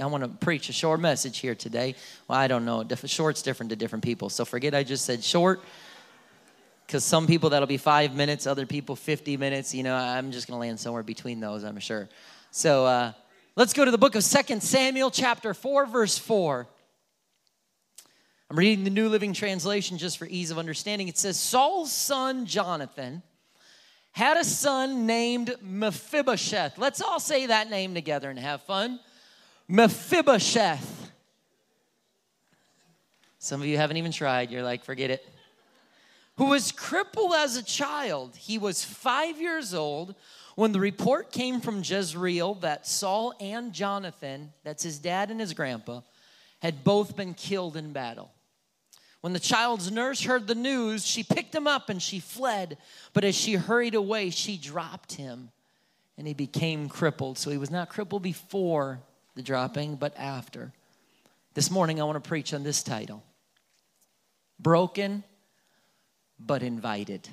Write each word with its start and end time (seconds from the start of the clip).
I 0.00 0.06
want 0.06 0.24
to 0.24 0.28
preach 0.28 0.68
a 0.68 0.72
short 0.72 1.00
message 1.00 1.38
here 1.38 1.54
today. 1.54 1.94
Well, 2.28 2.38
I 2.38 2.48
don't 2.48 2.64
know. 2.64 2.86
Short's 3.06 3.42
different 3.42 3.70
to 3.70 3.76
different 3.76 4.04
people. 4.04 4.30
So 4.30 4.44
forget 4.44 4.74
I 4.74 4.82
just 4.82 5.04
said 5.04 5.22
short 5.22 5.60
because 6.86 7.04
some 7.04 7.26
people 7.26 7.50
that'll 7.50 7.68
be 7.68 7.76
five 7.76 8.14
minutes, 8.16 8.46
other 8.46 8.66
people 8.66 8.96
50 8.96 9.36
minutes. 9.36 9.74
You 9.74 9.82
know, 9.82 9.94
I'm 9.94 10.32
just 10.32 10.48
going 10.48 10.56
to 10.56 10.60
land 10.60 10.80
somewhere 10.80 11.02
between 11.02 11.38
those, 11.38 11.62
I'm 11.62 11.78
sure. 11.78 12.08
So 12.50 12.84
uh, 12.86 13.12
let's 13.56 13.72
go 13.72 13.84
to 13.84 13.90
the 13.90 13.98
book 13.98 14.16
of 14.16 14.24
Second 14.24 14.62
Samuel, 14.62 15.10
chapter 15.10 15.54
4, 15.54 15.86
verse 15.86 16.18
4. 16.18 16.66
I'm 18.50 18.58
reading 18.58 18.82
the 18.82 18.90
New 18.90 19.08
Living 19.08 19.32
Translation 19.32 19.98
just 19.98 20.18
for 20.18 20.26
ease 20.26 20.50
of 20.50 20.58
understanding. 20.58 21.06
It 21.06 21.16
says, 21.16 21.38
Saul's 21.38 21.92
son 21.92 22.46
Jonathan 22.46 23.22
had 24.10 24.36
a 24.36 24.44
son 24.44 25.06
named 25.06 25.54
Mephibosheth. 25.62 26.76
Let's 26.76 27.00
all 27.00 27.20
say 27.20 27.46
that 27.46 27.70
name 27.70 27.94
together 27.94 28.28
and 28.28 28.38
have 28.38 28.62
fun. 28.62 28.98
Mephibosheth. 29.70 31.12
Some 33.38 33.60
of 33.60 33.68
you 33.68 33.76
haven't 33.76 33.98
even 33.98 34.10
tried. 34.10 34.50
You're 34.50 34.64
like, 34.64 34.84
forget 34.84 35.10
it. 35.10 35.24
Who 36.38 36.46
was 36.46 36.72
crippled 36.72 37.34
as 37.34 37.56
a 37.56 37.62
child. 37.62 38.34
He 38.34 38.58
was 38.58 38.84
five 38.84 39.40
years 39.40 39.72
old 39.72 40.16
when 40.56 40.72
the 40.72 40.80
report 40.80 41.30
came 41.30 41.60
from 41.60 41.82
Jezreel 41.84 42.54
that 42.54 42.84
Saul 42.84 43.32
and 43.40 43.72
Jonathan, 43.72 44.52
that's 44.64 44.82
his 44.82 44.98
dad 44.98 45.30
and 45.30 45.38
his 45.38 45.54
grandpa, 45.54 46.00
had 46.60 46.82
both 46.82 47.14
been 47.14 47.34
killed 47.34 47.76
in 47.76 47.92
battle. 47.92 48.32
When 49.20 49.32
the 49.34 49.38
child's 49.38 49.92
nurse 49.92 50.22
heard 50.22 50.48
the 50.48 50.54
news, 50.56 51.06
she 51.06 51.22
picked 51.22 51.54
him 51.54 51.68
up 51.68 51.90
and 51.90 52.02
she 52.02 52.18
fled. 52.18 52.76
But 53.12 53.22
as 53.22 53.36
she 53.36 53.54
hurried 53.54 53.94
away, 53.94 54.30
she 54.30 54.56
dropped 54.56 55.12
him 55.12 55.50
and 56.18 56.26
he 56.26 56.34
became 56.34 56.88
crippled. 56.88 57.38
So 57.38 57.50
he 57.50 57.58
was 57.58 57.70
not 57.70 57.88
crippled 57.88 58.22
before 58.22 59.00
the 59.40 59.46
dropping, 59.46 59.96
but 59.96 60.14
after. 60.18 60.70
This 61.54 61.70
morning, 61.70 61.98
I 61.98 62.04
want 62.04 62.22
to 62.22 62.28
preach 62.28 62.52
on 62.52 62.62
this 62.62 62.82
title 62.82 63.22
Broken 64.58 65.24
but 66.38 66.62
Invited. 66.62 67.26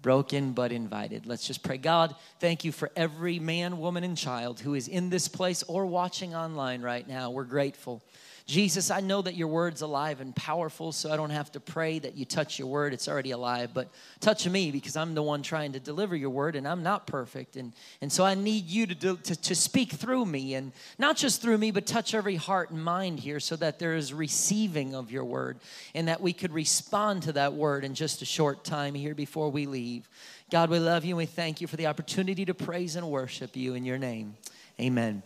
Broken 0.00 0.52
but 0.52 0.72
invited. 0.72 1.26
Let's 1.26 1.46
just 1.46 1.62
pray. 1.62 1.76
God, 1.76 2.14
thank 2.40 2.64
you 2.64 2.72
for 2.72 2.90
every 2.96 3.38
man, 3.38 3.78
woman, 3.78 4.02
and 4.02 4.16
child 4.16 4.60
who 4.60 4.74
is 4.74 4.88
in 4.88 5.10
this 5.10 5.28
place 5.28 5.62
or 5.64 5.84
watching 5.84 6.34
online 6.34 6.80
right 6.80 7.06
now. 7.06 7.30
We're 7.30 7.44
grateful. 7.44 8.02
Jesus, 8.48 8.90
I 8.90 9.00
know 9.00 9.20
that 9.20 9.36
your 9.36 9.48
word's 9.48 9.82
alive 9.82 10.22
and 10.22 10.34
powerful, 10.34 10.90
so 10.90 11.12
I 11.12 11.16
don't 11.16 11.28
have 11.28 11.52
to 11.52 11.60
pray 11.60 11.98
that 11.98 12.16
you 12.16 12.24
touch 12.24 12.58
your 12.58 12.66
word. 12.66 12.94
It's 12.94 13.06
already 13.06 13.32
alive, 13.32 13.72
but 13.74 13.90
touch 14.20 14.48
me 14.48 14.70
because 14.70 14.96
I'm 14.96 15.14
the 15.14 15.22
one 15.22 15.42
trying 15.42 15.72
to 15.72 15.80
deliver 15.80 16.16
your 16.16 16.30
word 16.30 16.56
and 16.56 16.66
I'm 16.66 16.82
not 16.82 17.06
perfect. 17.06 17.56
And, 17.56 17.74
and 18.00 18.10
so 18.10 18.24
I 18.24 18.34
need 18.34 18.64
you 18.64 18.86
to, 18.86 18.94
do, 18.94 19.16
to, 19.18 19.36
to 19.36 19.54
speak 19.54 19.92
through 19.92 20.24
me 20.24 20.54
and 20.54 20.72
not 20.98 21.18
just 21.18 21.42
through 21.42 21.58
me, 21.58 21.70
but 21.70 21.84
touch 21.84 22.14
every 22.14 22.36
heart 22.36 22.70
and 22.70 22.82
mind 22.82 23.20
here 23.20 23.38
so 23.38 23.54
that 23.56 23.78
there 23.78 23.94
is 23.94 24.14
receiving 24.14 24.94
of 24.94 25.12
your 25.12 25.24
word 25.24 25.58
and 25.94 26.08
that 26.08 26.22
we 26.22 26.32
could 26.32 26.54
respond 26.54 27.24
to 27.24 27.32
that 27.32 27.52
word 27.52 27.84
in 27.84 27.94
just 27.94 28.22
a 28.22 28.24
short 28.24 28.64
time 28.64 28.94
here 28.94 29.14
before 29.14 29.50
we 29.50 29.66
leave. 29.66 30.08
God, 30.50 30.70
we 30.70 30.78
love 30.78 31.04
you 31.04 31.10
and 31.10 31.18
we 31.18 31.26
thank 31.26 31.60
you 31.60 31.66
for 31.66 31.76
the 31.76 31.86
opportunity 31.86 32.46
to 32.46 32.54
praise 32.54 32.96
and 32.96 33.10
worship 33.10 33.56
you 33.56 33.74
in 33.74 33.84
your 33.84 33.98
name. 33.98 34.38
Amen. 34.80 35.22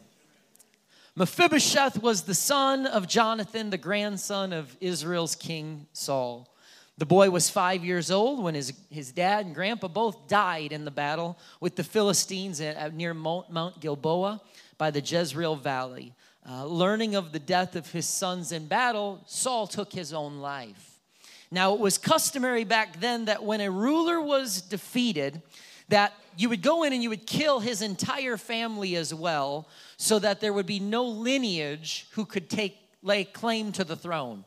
Mephibosheth 1.14 2.02
was 2.02 2.22
the 2.22 2.34
son 2.34 2.86
of 2.86 3.06
Jonathan, 3.06 3.68
the 3.68 3.76
grandson 3.76 4.54
of 4.54 4.74
Israel's 4.80 5.34
king 5.34 5.86
Saul. 5.92 6.48
The 6.96 7.04
boy 7.04 7.28
was 7.28 7.50
five 7.50 7.84
years 7.84 8.10
old 8.10 8.42
when 8.42 8.54
his, 8.54 8.72
his 8.88 9.12
dad 9.12 9.44
and 9.44 9.54
grandpa 9.54 9.88
both 9.88 10.26
died 10.26 10.72
in 10.72 10.86
the 10.86 10.90
battle 10.90 11.38
with 11.60 11.76
the 11.76 11.84
Philistines 11.84 12.62
at, 12.62 12.94
near 12.94 13.12
Mount, 13.12 13.50
Mount 13.50 13.80
Gilboa 13.80 14.40
by 14.78 14.90
the 14.90 15.00
Jezreel 15.00 15.56
Valley. 15.56 16.14
Uh, 16.48 16.64
learning 16.64 17.14
of 17.14 17.32
the 17.32 17.38
death 17.38 17.76
of 17.76 17.92
his 17.92 18.06
sons 18.06 18.50
in 18.50 18.66
battle, 18.66 19.22
Saul 19.26 19.66
took 19.66 19.92
his 19.92 20.14
own 20.14 20.38
life. 20.38 20.98
Now, 21.50 21.74
it 21.74 21.80
was 21.80 21.98
customary 21.98 22.64
back 22.64 23.00
then 23.00 23.26
that 23.26 23.44
when 23.44 23.60
a 23.60 23.70
ruler 23.70 24.18
was 24.18 24.62
defeated, 24.62 25.42
that 25.88 26.14
you 26.36 26.48
would 26.48 26.62
go 26.62 26.82
in 26.82 26.92
and 26.92 27.02
you 27.02 27.10
would 27.10 27.26
kill 27.26 27.60
his 27.60 27.82
entire 27.82 28.36
family 28.36 28.96
as 28.96 29.12
well 29.12 29.68
so 29.96 30.18
that 30.18 30.40
there 30.40 30.52
would 30.52 30.66
be 30.66 30.80
no 30.80 31.04
lineage 31.04 32.06
who 32.12 32.24
could 32.24 32.48
take 32.48 32.76
lay 33.02 33.24
claim 33.24 33.72
to 33.72 33.84
the 33.84 33.96
throne. 33.96 34.44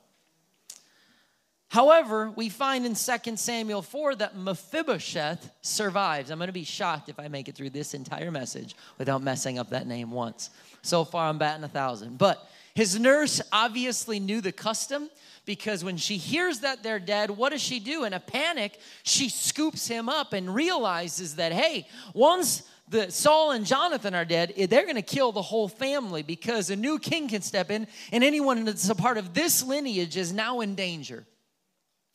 However, 1.67 2.31
we 2.35 2.47
find 2.47 2.85
in 2.85 2.95
2 2.95 3.35
Samuel 3.35 3.81
4 3.81 4.15
that 4.15 4.37
Mephibosheth 4.37 5.51
survives. 5.61 6.29
I'm 6.29 6.37
going 6.37 6.47
to 6.47 6.53
be 6.53 6.63
shocked 6.63 7.09
if 7.09 7.19
I 7.19 7.27
make 7.27 7.49
it 7.49 7.55
through 7.55 7.71
this 7.71 7.93
entire 7.93 8.31
message 8.31 8.75
without 8.97 9.21
messing 9.21 9.59
up 9.59 9.71
that 9.71 9.87
name 9.87 10.11
once. 10.11 10.51
So 10.83 11.03
far, 11.03 11.27
I'm 11.27 11.37
batting 11.37 11.63
a 11.63 11.67
thousand. 11.67 12.17
But 12.17 12.47
his 12.75 12.97
nurse 12.99 13.41
obviously 13.51 14.19
knew 14.19 14.39
the 14.39 14.51
custom 14.51 15.09
because 15.45 15.83
when 15.83 15.97
she 15.97 16.17
hears 16.17 16.59
that 16.59 16.83
they're 16.83 16.99
dead, 16.99 17.29
what 17.29 17.51
does 17.51 17.61
she 17.61 17.79
do? 17.79 18.03
In 18.03 18.13
a 18.13 18.19
panic, 18.19 18.79
she 19.03 19.29
scoops 19.29 19.87
him 19.87 20.09
up 20.09 20.33
and 20.33 20.53
realizes 20.53 21.35
that, 21.35 21.51
hey, 21.51 21.87
once 22.13 22.63
the 22.87 23.11
Saul 23.11 23.51
and 23.51 23.65
Jonathan 23.65 24.13
are 24.13 24.25
dead, 24.25 24.53
eh, 24.57 24.65
they're 24.65 24.83
going 24.83 24.95
to 24.95 25.01
kill 25.01 25.31
the 25.31 25.41
whole 25.41 25.67
family 25.67 26.23
because 26.23 26.69
a 26.69 26.75
new 26.75 26.99
king 26.99 27.27
can 27.27 27.41
step 27.41 27.71
in, 27.71 27.87
and 28.11 28.23
anyone 28.23 28.65
that's 28.65 28.89
a 28.89 28.95
part 28.95 29.17
of 29.17 29.33
this 29.33 29.63
lineage 29.63 30.17
is 30.17 30.33
now 30.33 30.61
in 30.61 30.75
danger. 30.75 31.25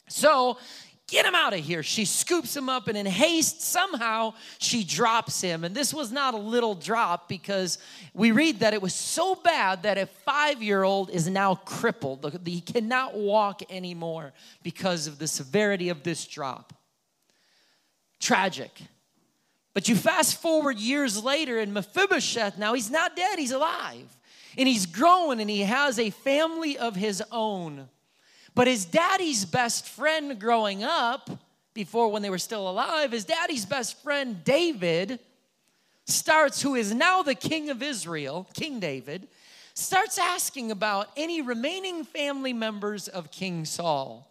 So, 0.08 0.58
get 1.10 1.26
him 1.26 1.34
out 1.34 1.52
of 1.52 1.60
here. 1.60 1.82
She 1.82 2.04
scoops 2.04 2.56
him 2.56 2.68
up, 2.68 2.88
and 2.88 2.96
in 2.96 3.04
haste, 3.04 3.60
somehow 3.60 4.34
she 4.58 4.84
drops 4.84 5.40
him. 5.40 5.64
And 5.64 5.74
this 5.74 5.92
was 5.92 6.12
not 6.12 6.34
a 6.34 6.38
little 6.38 6.74
drop 6.74 7.28
because 7.28 7.78
we 8.14 8.30
read 8.30 8.60
that 8.60 8.72
it 8.72 8.80
was 8.80 8.94
so 8.94 9.34
bad 9.34 9.82
that 9.82 9.98
a 9.98 10.06
five 10.06 10.62
year 10.62 10.84
old 10.84 11.10
is 11.10 11.28
now 11.28 11.56
crippled. 11.56 12.40
He 12.44 12.60
cannot 12.60 13.16
walk 13.16 13.62
anymore 13.70 14.32
because 14.62 15.06
of 15.06 15.18
the 15.18 15.26
severity 15.26 15.88
of 15.88 16.04
this 16.04 16.26
drop. 16.26 16.72
Tragic. 18.20 18.80
But 19.74 19.88
you 19.88 19.96
fast 19.96 20.40
forward 20.40 20.78
years 20.78 21.22
later, 21.22 21.58
and 21.58 21.74
Mephibosheth 21.74 22.58
now 22.58 22.74
he's 22.74 22.90
not 22.90 23.16
dead, 23.16 23.38
he's 23.38 23.52
alive. 23.52 24.16
And 24.58 24.68
he's 24.68 24.86
growing 24.86 25.40
and 25.40 25.48
he 25.48 25.60
has 25.62 25.98
a 25.98 26.10
family 26.10 26.76
of 26.76 26.96
his 26.96 27.22
own. 27.30 27.88
But 28.54 28.66
his 28.66 28.84
daddy's 28.84 29.44
best 29.44 29.88
friend 29.88 30.38
growing 30.38 30.82
up, 30.82 31.30
before 31.74 32.10
when 32.10 32.22
they 32.22 32.30
were 32.30 32.38
still 32.38 32.68
alive, 32.68 33.12
his 33.12 33.24
daddy's 33.24 33.64
best 33.64 34.02
friend 34.02 34.42
David 34.44 35.20
starts, 36.06 36.60
who 36.60 36.74
is 36.74 36.92
now 36.92 37.22
the 37.22 37.34
king 37.34 37.70
of 37.70 37.82
Israel, 37.82 38.48
King 38.54 38.80
David, 38.80 39.28
starts 39.74 40.18
asking 40.18 40.70
about 40.70 41.08
any 41.16 41.42
remaining 41.42 42.04
family 42.04 42.52
members 42.52 43.08
of 43.08 43.30
King 43.30 43.64
Saul. 43.64 44.29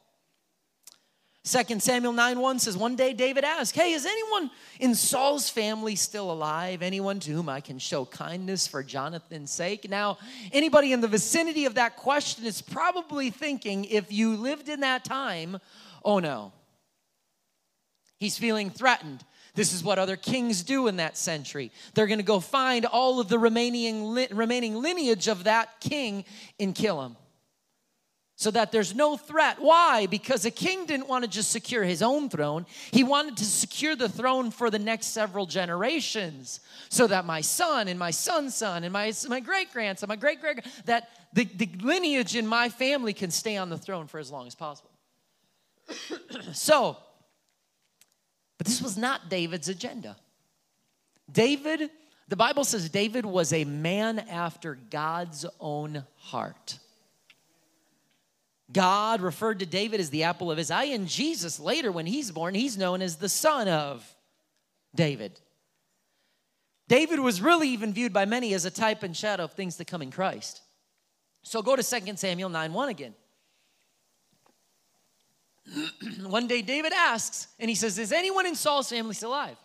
2 1.49 1.79
Samuel 1.79 2.13
9 2.13 2.39
1 2.39 2.59
says, 2.59 2.77
One 2.77 2.95
day 2.95 3.11
David 3.11 3.43
asked, 3.43 3.75
Hey, 3.75 3.93
is 3.93 4.05
anyone 4.05 4.51
in 4.79 4.93
Saul's 4.93 5.49
family 5.49 5.95
still 5.95 6.31
alive? 6.31 6.83
Anyone 6.83 7.19
to 7.21 7.31
whom 7.31 7.49
I 7.49 7.59
can 7.59 7.79
show 7.79 8.05
kindness 8.05 8.67
for 8.67 8.83
Jonathan's 8.83 9.49
sake? 9.49 9.89
Now, 9.89 10.19
anybody 10.51 10.93
in 10.93 11.01
the 11.01 11.07
vicinity 11.07 11.65
of 11.65 11.73
that 11.75 11.97
question 11.97 12.45
is 12.45 12.61
probably 12.61 13.31
thinking, 13.31 13.85
if 13.85 14.11
you 14.11 14.35
lived 14.35 14.69
in 14.69 14.81
that 14.81 15.03
time, 15.03 15.57
oh 16.05 16.19
no. 16.19 16.51
He's 18.19 18.37
feeling 18.37 18.69
threatened. 18.69 19.23
This 19.55 19.73
is 19.73 19.83
what 19.83 19.97
other 19.97 20.17
kings 20.17 20.61
do 20.61 20.87
in 20.87 20.97
that 20.97 21.17
century. 21.17 21.71
They're 21.95 22.05
going 22.05 22.19
to 22.19 22.23
go 22.25 22.39
find 22.39 22.85
all 22.85 23.19
of 23.19 23.27
the 23.27 23.39
remaining, 23.39 24.27
remaining 24.31 24.75
lineage 24.75 25.27
of 25.27 25.45
that 25.45 25.79
king 25.79 26.25
and 26.59 26.75
kill 26.75 27.01
him 27.01 27.15
so 28.39 28.49
that 28.51 28.71
there's 28.71 28.95
no 28.95 29.17
threat. 29.17 29.57
Why? 29.59 30.05
Because 30.05 30.45
a 30.45 30.51
king 30.51 30.85
didn't 30.85 31.09
want 31.09 31.25
to 31.25 31.29
just 31.29 31.51
secure 31.51 31.83
his 31.83 32.01
own 32.01 32.29
throne, 32.29 32.65
he 32.89 33.03
wanted 33.03 33.35
to 33.35 33.43
secure 33.43 33.97
the 33.97 34.07
throne 34.07 34.49
for 34.49 34.69
the 34.69 34.79
next 34.79 35.07
several 35.07 35.45
generations 35.45 36.61
so 36.87 37.05
that 37.07 37.25
my 37.25 37.41
son 37.41 37.89
and 37.89 37.99
my 37.99 38.11
son's 38.11 38.55
son 38.55 38.85
and 38.85 38.93
my, 38.93 39.11
my 39.27 39.41
great 39.41 39.73
grandson, 39.73 40.07
my 40.07 40.15
great 40.15 40.39
great, 40.39 40.61
that 40.85 41.09
the, 41.33 41.43
the 41.43 41.69
lineage 41.81 42.37
in 42.37 42.47
my 42.47 42.69
family 42.69 43.11
can 43.11 43.29
stay 43.29 43.57
on 43.57 43.69
the 43.69 43.77
throne 43.77 44.07
for 44.07 44.19
as 44.19 44.31
long 44.31 44.47
as 44.47 44.55
possible. 44.55 44.91
so, 46.53 46.95
but 48.57 48.67
this 48.67 48.81
was 48.81 48.97
not 48.97 49.29
David's 49.29 49.67
agenda. 49.67 50.15
David, 51.29 51.89
the 52.29 52.37
Bible 52.37 52.63
says 52.63 52.89
David 52.89 53.25
was 53.25 53.51
a 53.51 53.65
man 53.65 54.17
after 54.17 54.75
God's 54.89 55.45
own 55.59 56.05
heart. 56.15 56.79
God 58.71 59.21
referred 59.21 59.59
to 59.59 59.65
David 59.65 59.99
as 59.99 60.09
the 60.09 60.23
apple 60.23 60.51
of 60.51 60.57
his 60.57 60.69
eye, 60.69 60.85
and 60.85 61.07
Jesus 61.07 61.59
later, 61.59 61.91
when 61.91 62.05
he's 62.05 62.31
born, 62.31 62.53
he's 62.53 62.77
known 62.77 63.01
as 63.01 63.15
the 63.15 63.29
son 63.29 63.67
of 63.67 64.15
David. 64.93 65.39
David 66.87 67.19
was 67.19 67.41
really 67.41 67.69
even 67.69 67.93
viewed 67.93 68.13
by 68.13 68.25
many 68.25 68.53
as 68.53 68.65
a 68.65 68.71
type 68.71 69.03
and 69.03 69.15
shadow 69.15 69.43
of 69.43 69.53
things 69.53 69.77
to 69.77 69.85
come 69.85 70.01
in 70.01 70.11
Christ. 70.11 70.61
So 71.43 71.61
go 71.61 71.75
to 71.75 71.83
2 71.83 72.15
Samuel 72.15 72.49
9 72.49 72.73
1 72.73 72.89
again. 72.89 73.13
One 76.23 76.47
day 76.47 76.61
David 76.61 76.93
asks, 76.93 77.47
and 77.59 77.69
he 77.69 77.75
says, 77.75 77.97
Is 77.97 78.11
anyone 78.11 78.45
in 78.45 78.55
Saul's 78.55 78.89
family 78.89 79.13
still 79.13 79.29
alive? 79.29 79.57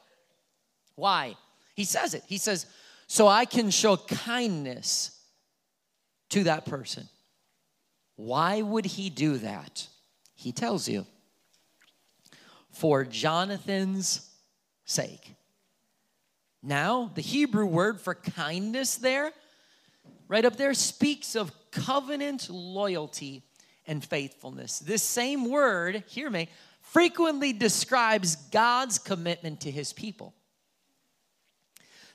Why? 0.96 1.36
He 1.74 1.84
says 1.84 2.14
it. 2.14 2.22
He 2.26 2.38
says, 2.38 2.66
So 3.06 3.26
I 3.26 3.44
can 3.44 3.70
show 3.70 3.96
kindness 3.96 5.18
to 6.30 6.44
that 6.44 6.66
person. 6.66 7.08
Why 8.16 8.62
would 8.62 8.86
he 8.86 9.10
do 9.10 9.38
that? 9.38 9.88
He 10.34 10.52
tells 10.52 10.88
you 10.88 11.06
for 12.70 13.04
Jonathan's 13.04 14.30
sake. 14.84 15.34
Now, 16.62 17.10
the 17.14 17.20
Hebrew 17.20 17.66
word 17.66 18.00
for 18.00 18.14
kindness 18.14 18.96
there, 18.96 19.32
right 20.28 20.44
up 20.44 20.56
there, 20.56 20.74
speaks 20.74 21.34
of 21.34 21.52
covenant 21.70 22.48
loyalty 22.48 23.42
and 23.86 24.02
faithfulness. 24.02 24.78
This 24.78 25.02
same 25.02 25.50
word, 25.50 26.04
hear 26.06 26.30
me, 26.30 26.48
frequently 26.80 27.52
describes 27.52 28.36
God's 28.36 28.98
commitment 28.98 29.60
to 29.60 29.70
his 29.70 29.92
people. 29.92 30.34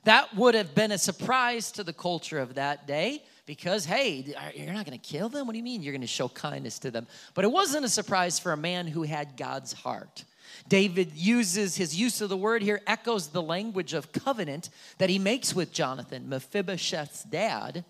That 0.04 0.34
would 0.34 0.54
have 0.54 0.74
been 0.74 0.92
a 0.92 0.98
surprise 0.98 1.70
to 1.72 1.84
the 1.84 1.92
culture 1.92 2.38
of 2.38 2.54
that 2.54 2.86
day 2.86 3.22
because, 3.46 3.84
hey, 3.84 4.34
you're 4.54 4.72
not 4.72 4.86
going 4.86 4.98
to 4.98 5.08
kill 5.08 5.28
them? 5.28 5.46
What 5.46 5.52
do 5.52 5.58
you 5.58 5.64
mean 5.64 5.82
you're 5.82 5.92
going 5.92 6.00
to 6.00 6.06
show 6.06 6.28
kindness 6.28 6.78
to 6.80 6.90
them? 6.90 7.06
But 7.34 7.44
it 7.44 7.50
wasn't 7.50 7.84
a 7.84 7.88
surprise 7.88 8.38
for 8.38 8.52
a 8.52 8.56
man 8.56 8.86
who 8.86 9.02
had 9.02 9.36
God's 9.36 9.72
heart. 9.72 10.24
David 10.68 11.12
uses 11.14 11.76
his 11.76 11.98
use 11.98 12.20
of 12.20 12.28
the 12.28 12.36
word 12.36 12.62
here, 12.62 12.80
echoes 12.86 13.28
the 13.28 13.42
language 13.42 13.94
of 13.94 14.12
covenant 14.12 14.70
that 14.98 15.10
he 15.10 15.18
makes 15.18 15.54
with 15.54 15.72
Jonathan, 15.72 16.28
Mephibosheth's 16.28 17.24
dad. 17.24 17.84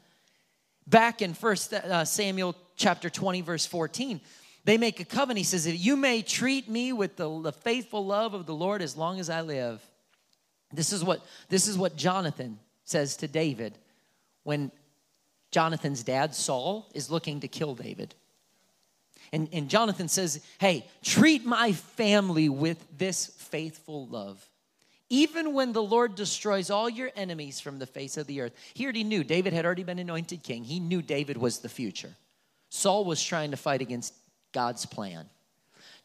Back 0.87 1.23
in 1.23 1.35
First 1.35 1.73
uh, 1.73 2.05
Samuel 2.05 2.57
chapter 2.77 3.09
20, 3.09 3.41
verse 3.43 3.67
14, 3.67 4.21
they 4.65 4.77
make 4.77 5.01
a 5.01 5.05
covenant. 5.05 5.39
He 5.39 5.45
says, 5.45 5.67
If 5.67 5.79
You 5.79 5.97
may 5.97 6.23
treat 6.23 6.69
me 6.69 6.93
with 6.93 7.17
the, 7.17 7.41
the 7.41 7.53
faithful 7.53 8.05
love 8.05 8.35
of 8.35 8.47
the 8.47 8.55
Lord 8.55 8.83
as 8.83 8.97
long 8.97 9.21
as 9.21 9.31
I 9.31 9.41
live. 9.41 9.83
This 10.73 10.93
is 10.93 11.03
what 11.03 11.25
this 11.49 11.67
is 11.67 11.77
what 11.77 11.97
Jonathan 11.97 12.59
says 12.85 13.17
to 13.19 13.29
David 13.29 13.77
when 14.45 14.71
Jonathan's 15.51 16.03
dad, 16.03 16.35
Saul, 16.35 16.89
is 16.95 17.11
looking 17.11 17.41
to 17.41 17.49
kill 17.49 17.75
David. 17.75 18.15
And, 19.33 19.49
and 19.53 19.69
Jonathan 19.69 20.09
says, 20.09 20.45
Hey, 20.59 20.87
treat 21.03 21.45
my 21.45 21.73
family 21.73 22.49
with 22.49 22.85
this 22.97 23.27
faithful 23.27 24.07
love. 24.07 24.45
Even 25.09 25.55
when 25.55 25.73
the 25.73 25.83
Lord 25.83 26.15
destroys 26.15 26.71
all 26.71 26.89
your 26.89 27.11
enemies 27.17 27.61
from 27.61 27.79
the 27.79 27.87
face 27.87 28.17
of 28.17 28.29
the 28.29 28.41
earth. 28.43 28.55
He 28.75 28.85
already 28.85 29.03
knew 29.03 29.25
David 29.25 29.53
had 29.53 29.67
already 29.67 29.83
been 29.83 29.99
anointed 29.99 30.45
king. 30.45 30.63
He 30.63 30.79
knew 30.79 31.03
David 31.03 31.37
was 31.37 31.59
the 31.59 31.69
future. 31.69 32.15
Saul 32.69 33.05
was 33.05 33.23
trying 33.23 33.51
to 33.51 33.57
fight 33.57 33.83
against 33.83 34.15
God's 34.53 34.87
plan. 34.87 35.27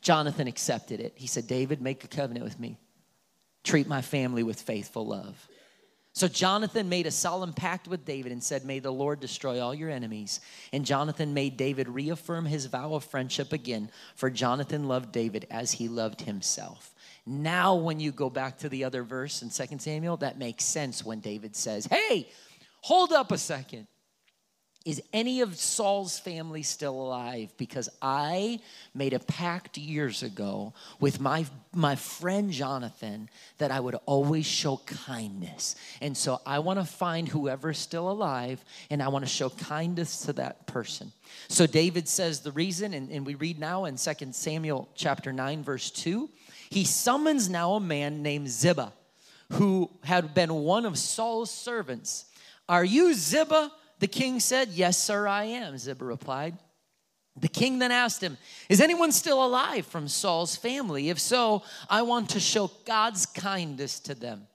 Jonathan 0.01 0.47
accepted 0.47 0.99
it. 0.99 1.13
He 1.15 1.27
said, 1.27 1.45
David, 1.45 1.81
make 1.81 2.03
a 2.03 2.07
covenant 2.07 2.43
with 2.43 2.59
me. 2.59 2.77
Treat 3.63 3.87
my 3.87 4.01
family 4.01 4.41
with 4.41 4.59
faithful 4.59 5.05
love. 5.05 5.47
So 6.15 6.29
Jonathan 6.29 6.87
made 6.87 7.07
a 7.07 7.11
solemn 7.11 7.51
pact 7.51 7.89
with 7.89 8.05
David 8.05 8.31
and 8.31 8.41
said, 8.41 8.63
May 8.63 8.79
the 8.79 8.91
Lord 8.91 9.19
destroy 9.19 9.59
all 9.59 9.75
your 9.75 9.89
enemies. 9.89 10.39
And 10.71 10.85
Jonathan 10.85 11.33
made 11.33 11.57
David 11.57 11.89
reaffirm 11.89 12.45
his 12.45 12.67
vow 12.67 12.93
of 12.93 13.03
friendship 13.03 13.51
again, 13.51 13.91
for 14.15 14.29
Jonathan 14.29 14.87
loved 14.87 15.11
David 15.11 15.45
as 15.51 15.73
he 15.73 15.89
loved 15.89 16.21
himself. 16.21 16.95
Now, 17.25 17.75
when 17.75 17.99
you 17.99 18.13
go 18.13 18.29
back 18.29 18.59
to 18.59 18.69
the 18.69 18.85
other 18.85 19.03
verse 19.03 19.41
in 19.41 19.49
2 19.49 19.77
Samuel, 19.77 20.15
that 20.17 20.39
makes 20.39 20.63
sense 20.63 21.03
when 21.03 21.19
David 21.19 21.53
says, 21.53 21.85
Hey, 21.85 22.29
hold 22.79 23.11
up 23.11 23.33
a 23.33 23.37
second. 23.37 23.85
Is 24.85 25.01
any 25.11 25.41
of 25.41 25.55
Saul's 25.55 26.19
family 26.19 26.61
still 26.61 26.93
alive? 26.93 27.51
Because 27.57 27.89
I 28.03 28.59
made 28.93 29.13
a 29.13 29.19
pact 29.19 29.79
years 29.79 30.21
ago 30.21 30.73
with 30.99 31.19
my, 31.19 31.47
my 31.73 31.95
friend 31.95 32.51
Jonathan 32.51 33.27
that 33.57 33.71
I 33.71 33.79
would 33.79 33.95
always 34.05 34.45
show 34.45 34.77
kindness. 34.85 35.75
And 36.01 36.15
so 36.15 36.39
I 36.45 36.59
want 36.59 36.77
to 36.77 36.85
find 36.85 37.27
whoever's 37.27 37.79
still 37.79 38.11
alive 38.11 38.63
and 38.91 39.01
I 39.01 39.07
want 39.07 39.25
to 39.25 39.31
show 39.31 39.49
kindness 39.49 40.19
to 40.27 40.33
that 40.33 40.67
person. 40.67 41.11
So 41.47 41.65
David 41.65 42.07
says 42.07 42.41
the 42.41 42.51
reason, 42.51 42.93
and, 42.93 43.09
and 43.09 43.25
we 43.25 43.33
read 43.33 43.57
now 43.57 43.85
in 43.85 43.95
2 43.95 44.13
Samuel 44.33 44.87
chapter 44.93 45.33
9, 45.33 45.63
verse 45.63 45.89
2, 45.89 46.29
he 46.69 46.83
summons 46.83 47.49
now 47.49 47.73
a 47.73 47.79
man 47.79 48.21
named 48.21 48.49
Ziba, 48.49 48.93
who 49.53 49.89
had 50.03 50.35
been 50.35 50.53
one 50.53 50.85
of 50.85 50.99
Saul's 50.99 51.49
servants. 51.49 52.25
Are 52.69 52.85
you 52.85 53.15
Ziba? 53.15 53.71
The 53.99 54.07
king 54.07 54.39
said, 54.39 54.69
Yes, 54.69 54.97
sir, 54.97 55.27
I 55.27 55.45
am, 55.45 55.77
Ziba 55.77 56.03
replied. 56.03 56.57
The 57.37 57.47
king 57.47 57.79
then 57.79 57.91
asked 57.91 58.21
him, 58.21 58.37
Is 58.69 58.79
anyone 58.79 59.11
still 59.11 59.45
alive 59.45 59.85
from 59.85 60.07
Saul's 60.07 60.55
family? 60.55 61.09
If 61.09 61.19
so, 61.19 61.63
I 61.89 62.01
want 62.03 62.29
to 62.31 62.39
show 62.39 62.71
God's 62.85 63.25
kindness 63.25 63.99
to 64.01 64.15
them. 64.15 64.47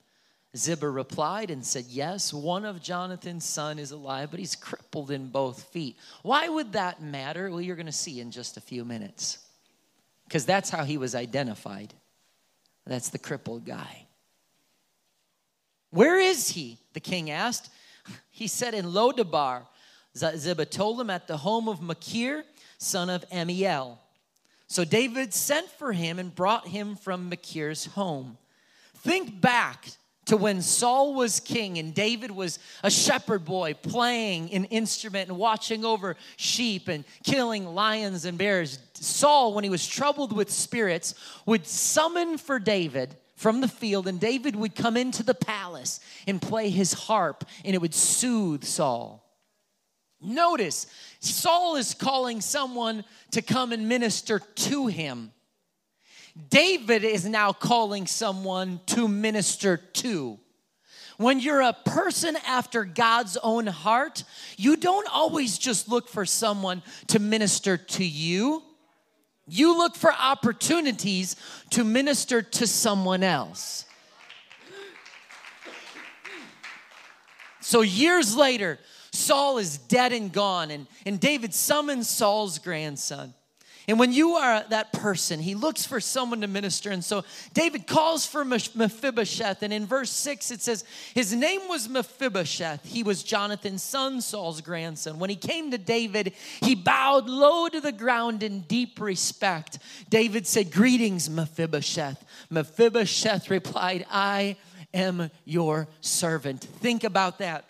Ziba 0.57 0.89
replied 0.89 1.49
and 1.51 1.65
said, 1.65 1.85
Yes, 1.87 2.33
one 2.33 2.65
of 2.65 2.81
Jonathan's 2.81 3.45
son 3.45 3.79
is 3.79 3.91
alive, 3.91 4.31
but 4.31 4.39
he's 4.39 4.55
crippled 4.55 5.11
in 5.11 5.29
both 5.29 5.63
feet. 5.65 5.95
Why 6.23 6.49
would 6.49 6.73
that 6.73 7.01
matter? 7.01 7.49
Well, 7.49 7.61
you're 7.61 7.75
going 7.75 7.85
to 7.85 7.91
see 7.91 8.19
in 8.19 8.31
just 8.31 8.57
a 8.57 8.61
few 8.61 8.83
minutes. 8.83 9.39
Because 10.27 10.45
that's 10.45 10.69
how 10.69 10.83
he 10.83 10.97
was 10.97 11.13
identified. 11.13 11.93
That's 12.85 13.09
the 13.09 13.19
crippled 13.19 13.65
guy. 13.65 14.05
Where 15.91 16.17
is 16.17 16.49
he? 16.49 16.77
The 16.93 16.99
king 16.99 17.29
asked. 17.29 17.69
He 18.33 18.47
said 18.47 18.73
in 18.73 18.85
Lodabar, 18.85 19.67
Ziba 20.15 20.65
told 20.65 20.99
him 20.99 21.11
at 21.11 21.27
the 21.27 21.37
home 21.37 21.69
of 21.69 21.79
Machir, 21.79 22.43
son 22.79 23.09
of 23.09 23.23
Ammiel. 23.29 23.99
So 24.67 24.83
David 24.83 25.33
sent 25.33 25.69
for 25.69 25.91
him 25.91 26.17
and 26.17 26.33
brought 26.33 26.67
him 26.67 26.95
from 26.95 27.29
Machir's 27.29 27.85
home. 27.85 28.37
Think 28.95 29.39
back 29.41 29.89
to 30.25 30.37
when 30.37 30.61
Saul 30.61 31.13
was 31.13 31.39
king 31.39 31.77
and 31.77 31.93
David 31.93 32.31
was 32.31 32.57
a 32.83 32.89
shepherd 32.89 33.43
boy 33.43 33.73
playing 33.73 34.51
an 34.53 34.65
instrument 34.65 35.29
and 35.29 35.37
watching 35.37 35.83
over 35.83 36.15
sheep 36.37 36.87
and 36.87 37.03
killing 37.23 37.65
lions 37.65 38.25
and 38.25 38.37
bears. 38.37 38.79
Saul, 38.93 39.53
when 39.53 39.63
he 39.63 39.69
was 39.69 39.85
troubled 39.85 40.31
with 40.31 40.49
spirits, 40.49 41.15
would 41.45 41.67
summon 41.67 42.37
for 42.37 42.59
David 42.59 43.15
from 43.41 43.59
the 43.59 43.67
field, 43.67 44.07
and 44.07 44.19
David 44.19 44.55
would 44.55 44.75
come 44.75 44.95
into 44.95 45.23
the 45.23 45.33
palace 45.33 45.99
and 46.27 46.39
play 46.39 46.69
his 46.69 46.93
harp, 46.93 47.43
and 47.65 47.73
it 47.73 47.81
would 47.81 47.95
soothe 47.95 48.63
Saul. 48.63 49.27
Notice, 50.21 50.85
Saul 51.19 51.75
is 51.75 51.95
calling 51.95 52.39
someone 52.39 53.03
to 53.31 53.41
come 53.41 53.71
and 53.71 53.89
minister 53.89 54.37
to 54.37 54.85
him. 54.85 55.31
David 56.51 57.03
is 57.03 57.25
now 57.25 57.51
calling 57.51 58.05
someone 58.05 58.79
to 58.85 59.07
minister 59.07 59.77
to. 59.77 60.37
When 61.17 61.39
you're 61.39 61.61
a 61.61 61.73
person 61.73 62.37
after 62.45 62.85
God's 62.85 63.37
own 63.37 63.65
heart, 63.65 64.23
you 64.55 64.75
don't 64.75 65.07
always 65.11 65.57
just 65.57 65.89
look 65.89 66.09
for 66.09 66.27
someone 66.27 66.83
to 67.07 67.17
minister 67.17 67.75
to 67.77 68.05
you. 68.05 68.61
You 69.53 69.77
look 69.77 69.97
for 69.97 70.13
opportunities 70.13 71.35
to 71.71 71.83
minister 71.83 72.41
to 72.41 72.65
someone 72.65 73.21
else. 73.21 73.83
So, 77.59 77.81
years 77.81 78.33
later, 78.33 78.79
Saul 79.11 79.57
is 79.57 79.77
dead 79.77 80.13
and 80.13 80.31
gone, 80.31 80.71
and, 80.71 80.87
and 81.05 81.19
David 81.19 81.53
summons 81.53 82.09
Saul's 82.09 82.59
grandson. 82.59 83.33
And 83.91 83.99
when 83.99 84.13
you 84.13 84.35
are 84.35 84.63
that 84.69 84.93
person, 84.93 85.41
he 85.41 85.53
looks 85.53 85.85
for 85.85 85.99
someone 85.99 86.39
to 86.39 86.47
minister. 86.47 86.91
And 86.91 87.03
so 87.03 87.25
David 87.53 87.87
calls 87.87 88.25
for 88.25 88.45
Mephibosheth. 88.45 89.63
And 89.63 89.73
in 89.73 89.85
verse 89.85 90.11
6, 90.11 90.49
it 90.51 90.61
says, 90.61 90.85
His 91.13 91.33
name 91.33 91.67
was 91.67 91.89
Mephibosheth. 91.89 92.85
He 92.85 93.03
was 93.03 93.21
Jonathan's 93.21 93.83
son, 93.83 94.21
Saul's 94.21 94.61
grandson. 94.61 95.19
When 95.19 95.29
he 95.29 95.35
came 95.35 95.71
to 95.71 95.77
David, 95.77 96.31
he 96.61 96.73
bowed 96.73 97.27
low 97.27 97.67
to 97.67 97.81
the 97.81 97.91
ground 97.91 98.43
in 98.43 98.61
deep 98.61 98.97
respect. 99.01 99.79
David 100.09 100.47
said, 100.47 100.71
Greetings, 100.71 101.29
Mephibosheth. 101.29 102.23
Mephibosheth 102.49 103.49
replied, 103.49 104.05
I 104.09 104.55
am 104.93 105.29
your 105.43 105.89
servant. 105.99 106.61
Think 106.61 107.03
about 107.03 107.39
that. 107.39 107.65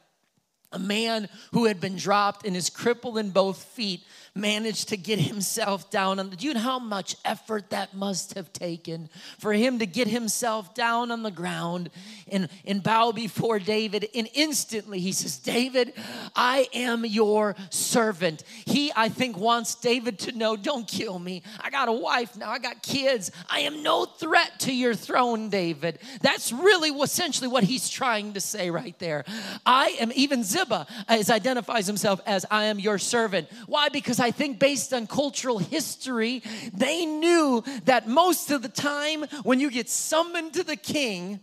A 0.71 0.77
man 0.77 1.29
who 1.51 1.65
had 1.65 1.81
been 1.81 1.97
dropped 1.97 2.45
and 2.45 2.55
is 2.55 2.69
crippled 2.69 3.17
in 3.17 3.31
both 3.31 3.63
feet 3.63 4.03
managed 4.33 4.89
to 4.89 4.97
get 4.97 5.19
himself 5.19 5.89
down 5.89 6.17
on 6.17 6.29
the 6.29 6.37
do 6.37 6.47
you 6.47 6.53
know 6.53 6.59
how 6.61 6.79
much 6.79 7.17
effort 7.25 7.69
that 7.71 7.93
must 7.93 8.35
have 8.35 8.51
taken 8.53 9.09
for 9.37 9.51
him 9.51 9.79
to 9.79 9.85
get 9.85 10.07
himself 10.07 10.73
down 10.73 11.11
on 11.11 11.21
the 11.21 11.31
ground 11.31 11.89
and, 12.31 12.47
and 12.65 12.81
bow 12.81 13.11
before 13.11 13.59
David? 13.59 14.07
And 14.15 14.29
instantly 14.33 14.99
he 14.99 15.11
says 15.11 15.37
David 15.37 15.93
I 16.33 16.67
am 16.73 17.05
your 17.05 17.57
servant. 17.69 18.43
He 18.65 18.91
I 18.95 19.09
think 19.09 19.37
wants 19.37 19.75
David 19.75 20.17
to 20.19 20.31
know 20.31 20.55
don't 20.55 20.87
kill 20.87 21.19
me. 21.19 21.43
I 21.59 21.69
got 21.69 21.89
a 21.89 21.93
wife 21.93 22.37
now. 22.37 22.49
I 22.49 22.59
got 22.59 22.81
kids. 22.81 23.31
I 23.49 23.61
am 23.61 23.83
no 23.83 24.05
threat 24.05 24.59
to 24.61 24.73
your 24.73 24.95
throne 24.95 25.49
David. 25.49 25.99
That's 26.21 26.53
really 26.53 26.89
essentially 26.89 27.49
what 27.49 27.65
he's 27.65 27.89
trying 27.89 28.33
to 28.33 28.39
say 28.39 28.69
right 28.69 28.97
there. 28.97 29.25
I 29.65 29.97
am 29.99 30.13
even 30.15 30.45
Ziba 30.45 30.87
as 31.09 31.29
identifies 31.29 31.85
himself 31.85 32.21
as 32.25 32.45
I 32.49 32.65
am 32.65 32.79
your 32.79 32.97
servant. 32.97 33.49
Why? 33.65 33.89
Because 33.89 34.20
I 34.21 34.31
think 34.31 34.59
based 34.59 34.93
on 34.93 35.07
cultural 35.07 35.57
history, 35.57 36.43
they 36.73 37.05
knew 37.05 37.63
that 37.85 38.07
most 38.07 38.51
of 38.51 38.61
the 38.61 38.69
time 38.69 39.23
when 39.43 39.59
you 39.59 39.69
get 39.69 39.89
summoned 39.89 40.53
to 40.53 40.63
the 40.63 40.75
king, 40.75 41.39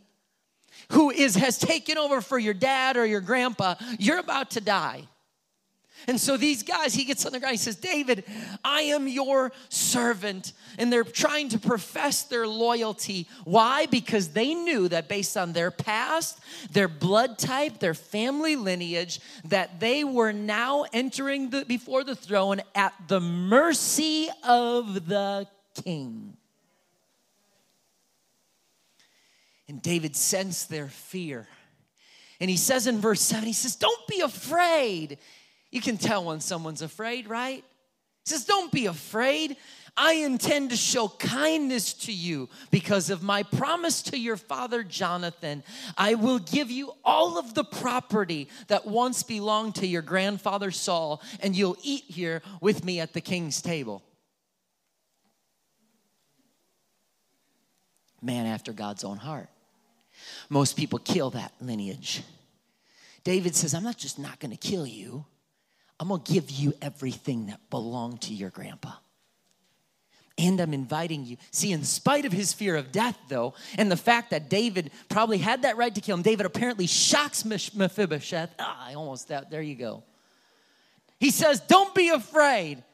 who 0.92 1.10
is 1.10 1.34
has 1.34 1.58
taken 1.58 1.98
over 1.98 2.20
for 2.20 2.38
your 2.38 2.54
dad 2.54 2.96
or 2.96 3.04
your 3.04 3.20
grandpa, 3.20 3.74
you're 3.98 4.18
about 4.18 4.52
to 4.52 4.60
die. 4.60 5.06
And 6.06 6.20
so 6.20 6.36
these 6.36 6.62
guys, 6.62 6.94
he 6.94 7.04
gets 7.04 7.26
on 7.26 7.32
the 7.32 7.40
ground, 7.40 7.52
he 7.52 7.58
says, 7.58 7.76
David, 7.76 8.24
I 8.64 8.82
am 8.82 9.08
your 9.08 9.52
servant. 9.68 10.52
And 10.78 10.92
they're 10.92 11.04
trying 11.04 11.48
to 11.50 11.58
profess 11.58 12.22
their 12.22 12.46
loyalty. 12.46 13.28
Why? 13.44 13.86
Because 13.86 14.28
they 14.28 14.54
knew 14.54 14.88
that 14.88 15.08
based 15.08 15.36
on 15.36 15.52
their 15.52 15.70
past, 15.70 16.38
their 16.72 16.88
blood 16.88 17.38
type, 17.38 17.78
their 17.78 17.94
family 17.94 18.56
lineage, 18.56 19.20
that 19.44 19.80
they 19.80 20.04
were 20.04 20.32
now 20.32 20.84
entering 20.92 21.50
the, 21.50 21.64
before 21.64 22.04
the 22.04 22.14
throne 22.14 22.60
at 22.74 22.94
the 23.08 23.20
mercy 23.20 24.28
of 24.44 25.08
the 25.08 25.46
king. 25.82 26.36
And 29.68 29.82
David 29.82 30.16
sensed 30.16 30.70
their 30.70 30.88
fear. 30.88 31.46
And 32.40 32.48
he 32.48 32.56
says 32.56 32.86
in 32.86 33.00
verse 33.00 33.20
7, 33.20 33.46
he 33.46 33.52
says, 33.52 33.76
Don't 33.76 34.06
be 34.08 34.20
afraid. 34.20 35.18
You 35.70 35.80
can 35.80 35.98
tell 35.98 36.24
when 36.24 36.40
someone's 36.40 36.82
afraid, 36.82 37.28
right? 37.28 37.64
He 38.24 38.30
says, 38.30 38.44
Don't 38.44 38.72
be 38.72 38.86
afraid. 38.86 39.56
I 40.00 40.12
intend 40.12 40.70
to 40.70 40.76
show 40.76 41.08
kindness 41.08 41.92
to 41.94 42.12
you 42.12 42.48
because 42.70 43.10
of 43.10 43.20
my 43.20 43.42
promise 43.42 44.00
to 44.02 44.18
your 44.18 44.36
father 44.36 44.84
Jonathan. 44.84 45.64
I 45.96 46.14
will 46.14 46.38
give 46.38 46.70
you 46.70 46.92
all 47.04 47.36
of 47.36 47.54
the 47.54 47.64
property 47.64 48.48
that 48.68 48.86
once 48.86 49.24
belonged 49.24 49.74
to 49.76 49.88
your 49.88 50.02
grandfather 50.02 50.70
Saul, 50.70 51.20
and 51.40 51.56
you'll 51.56 51.76
eat 51.82 52.04
here 52.06 52.42
with 52.60 52.84
me 52.84 53.00
at 53.00 53.12
the 53.12 53.20
king's 53.20 53.60
table. 53.60 54.04
Man 58.22 58.46
after 58.46 58.72
God's 58.72 59.02
own 59.02 59.16
heart. 59.16 59.48
Most 60.48 60.76
people 60.76 61.00
kill 61.00 61.30
that 61.30 61.52
lineage. 61.60 62.22
David 63.24 63.56
says, 63.56 63.74
I'm 63.74 63.82
not 63.82 63.98
just 63.98 64.18
not 64.18 64.38
gonna 64.38 64.56
kill 64.56 64.86
you. 64.86 65.24
I'm 66.00 66.08
gonna 66.08 66.22
give 66.24 66.50
you 66.50 66.74
everything 66.80 67.46
that 67.46 67.70
belonged 67.70 68.22
to 68.22 68.34
your 68.34 68.50
grandpa. 68.50 68.92
And 70.36 70.60
I'm 70.60 70.72
inviting 70.72 71.24
you. 71.24 71.36
See, 71.50 71.72
in 71.72 71.82
spite 71.82 72.24
of 72.24 72.30
his 72.32 72.52
fear 72.52 72.76
of 72.76 72.92
death, 72.92 73.18
though, 73.28 73.54
and 73.76 73.90
the 73.90 73.96
fact 73.96 74.30
that 74.30 74.48
David 74.48 74.92
probably 75.08 75.38
had 75.38 75.62
that 75.62 75.76
right 75.76 75.92
to 75.92 76.00
kill 76.00 76.16
him, 76.16 76.22
David 76.22 76.46
apparently 76.46 76.86
shocks 76.86 77.44
Mephibosheth. 77.44 78.54
Ah, 78.60 78.86
I 78.88 78.94
almost, 78.94 79.32
out. 79.32 79.50
there 79.50 79.62
you 79.62 79.74
go. 79.74 80.04
He 81.18 81.32
says, 81.32 81.60
Don't 81.60 81.92
be 81.94 82.10
afraid. 82.10 82.84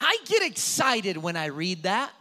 I 0.00 0.18
get 0.26 0.42
excited 0.42 1.16
when 1.16 1.36
I 1.36 1.46
read 1.46 1.84
that 1.84 2.12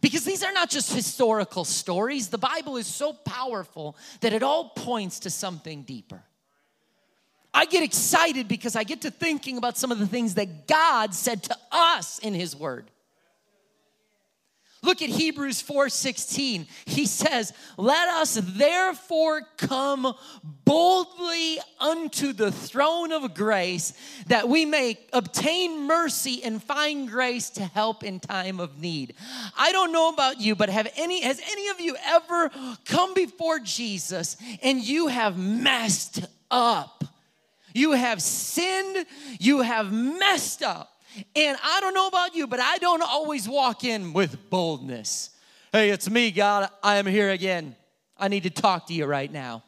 because 0.00 0.24
these 0.24 0.42
are 0.42 0.52
not 0.52 0.70
just 0.70 0.92
historical 0.92 1.64
stories. 1.64 2.28
The 2.28 2.38
Bible 2.38 2.76
is 2.76 2.86
so 2.86 3.12
powerful 3.12 3.96
that 4.20 4.32
it 4.32 4.42
all 4.42 4.70
points 4.70 5.20
to 5.20 5.30
something 5.30 5.82
deeper. 5.82 6.22
I 7.56 7.64
get 7.64 7.82
excited 7.82 8.48
because 8.48 8.76
I 8.76 8.84
get 8.84 9.00
to 9.00 9.10
thinking 9.10 9.56
about 9.56 9.78
some 9.78 9.90
of 9.90 9.98
the 9.98 10.06
things 10.06 10.34
that 10.34 10.68
God 10.68 11.14
said 11.14 11.42
to 11.44 11.56
us 11.72 12.18
in 12.18 12.34
His 12.34 12.54
Word. 12.54 12.90
Look 14.82 15.00
at 15.00 15.08
Hebrews 15.08 15.62
4:16. 15.62 16.66
He 16.84 17.06
says, 17.06 17.54
"Let 17.78 18.08
us 18.08 18.38
therefore 18.40 19.48
come 19.56 20.14
boldly 20.66 21.58
unto 21.80 22.34
the 22.34 22.52
throne 22.52 23.10
of 23.10 23.32
grace 23.32 23.94
that 24.26 24.50
we 24.50 24.66
may 24.66 24.98
obtain 25.14 25.86
mercy 25.86 26.44
and 26.44 26.62
find 26.62 27.08
grace 27.08 27.48
to 27.50 27.64
help 27.64 28.04
in 28.04 28.20
time 28.20 28.60
of 28.60 28.78
need." 28.78 29.14
I 29.56 29.72
don't 29.72 29.92
know 29.92 30.10
about 30.10 30.42
you, 30.42 30.54
but 30.54 30.68
have 30.68 30.92
any 30.94 31.22
has 31.22 31.40
any 31.50 31.68
of 31.68 31.80
you 31.80 31.96
ever 32.04 32.50
come 32.84 33.14
before 33.14 33.60
Jesus 33.60 34.36
and 34.62 34.84
you 34.84 35.06
have 35.06 35.38
messed 35.38 36.20
up? 36.50 37.15
You 37.76 37.92
have 37.92 38.22
sinned, 38.22 39.04
you 39.38 39.60
have 39.60 39.92
messed 39.92 40.62
up. 40.62 40.90
And 41.34 41.58
I 41.62 41.80
don't 41.80 41.92
know 41.92 42.08
about 42.08 42.34
you, 42.34 42.46
but 42.46 42.58
I 42.58 42.78
don't 42.78 43.02
always 43.02 43.46
walk 43.46 43.84
in 43.84 44.14
with 44.14 44.48
boldness. 44.48 45.30
Hey, 45.72 45.90
it's 45.90 46.08
me, 46.08 46.30
God. 46.30 46.70
I 46.82 46.96
am 46.96 47.04
here 47.04 47.30
again. 47.30 47.76
I 48.16 48.28
need 48.28 48.44
to 48.44 48.50
talk 48.50 48.86
to 48.86 48.94
you 48.94 49.04
right 49.04 49.30
now. 49.30 49.62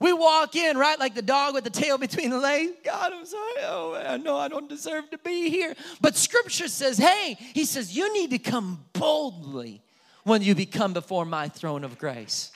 We 0.00 0.12
walk 0.12 0.54
in, 0.54 0.76
right, 0.76 0.98
like 0.98 1.14
the 1.14 1.22
dog 1.22 1.54
with 1.54 1.64
the 1.64 1.70
tail 1.70 1.96
between 1.96 2.28
the 2.28 2.38
legs. 2.38 2.72
God, 2.84 3.12
I'm 3.12 3.24
sorry. 3.24 3.52
Oh, 3.62 3.94
I 3.94 4.18
know 4.18 4.36
I 4.36 4.48
don't 4.48 4.68
deserve 4.68 5.10
to 5.10 5.18
be 5.18 5.48
here. 5.48 5.74
But 6.02 6.14
scripture 6.14 6.68
says, 6.68 6.98
hey, 6.98 7.38
he 7.54 7.64
says, 7.64 7.96
you 7.96 8.12
need 8.12 8.30
to 8.30 8.38
come 8.38 8.84
boldly 8.92 9.82
when 10.24 10.42
you 10.42 10.54
become 10.54 10.92
before 10.92 11.24
my 11.24 11.48
throne 11.48 11.84
of 11.84 11.96
grace. 11.98 12.52